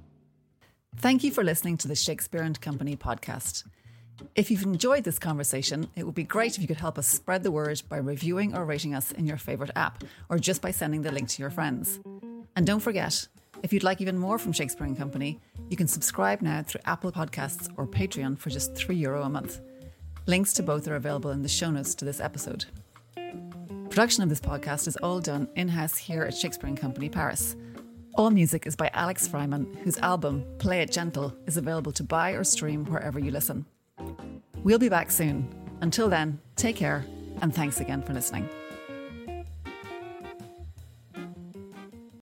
[0.96, 3.64] thank you for listening to the Shakespeare and Company podcast.
[4.34, 7.42] If you've enjoyed this conversation, it would be great if you could help us spread
[7.42, 11.02] the word by reviewing or rating us in your favourite app, or just by sending
[11.02, 12.00] the link to your friends.
[12.56, 13.28] And don't forget,
[13.62, 17.12] if you'd like even more from Shakespeare and Company, you can subscribe now through Apple
[17.12, 19.60] Podcasts or Patreon for just €3 Euro a month.
[20.28, 22.66] Links to both are available in the show notes to this episode.
[23.88, 27.56] Production of this podcast is all done in house here at Shakespeare and Company Paris.
[28.14, 32.32] All music is by Alex Fryman, whose album, Play It Gentle, is available to buy
[32.32, 33.64] or stream wherever you listen.
[34.62, 35.48] We'll be back soon.
[35.80, 37.06] Until then, take care
[37.40, 38.50] and thanks again for listening.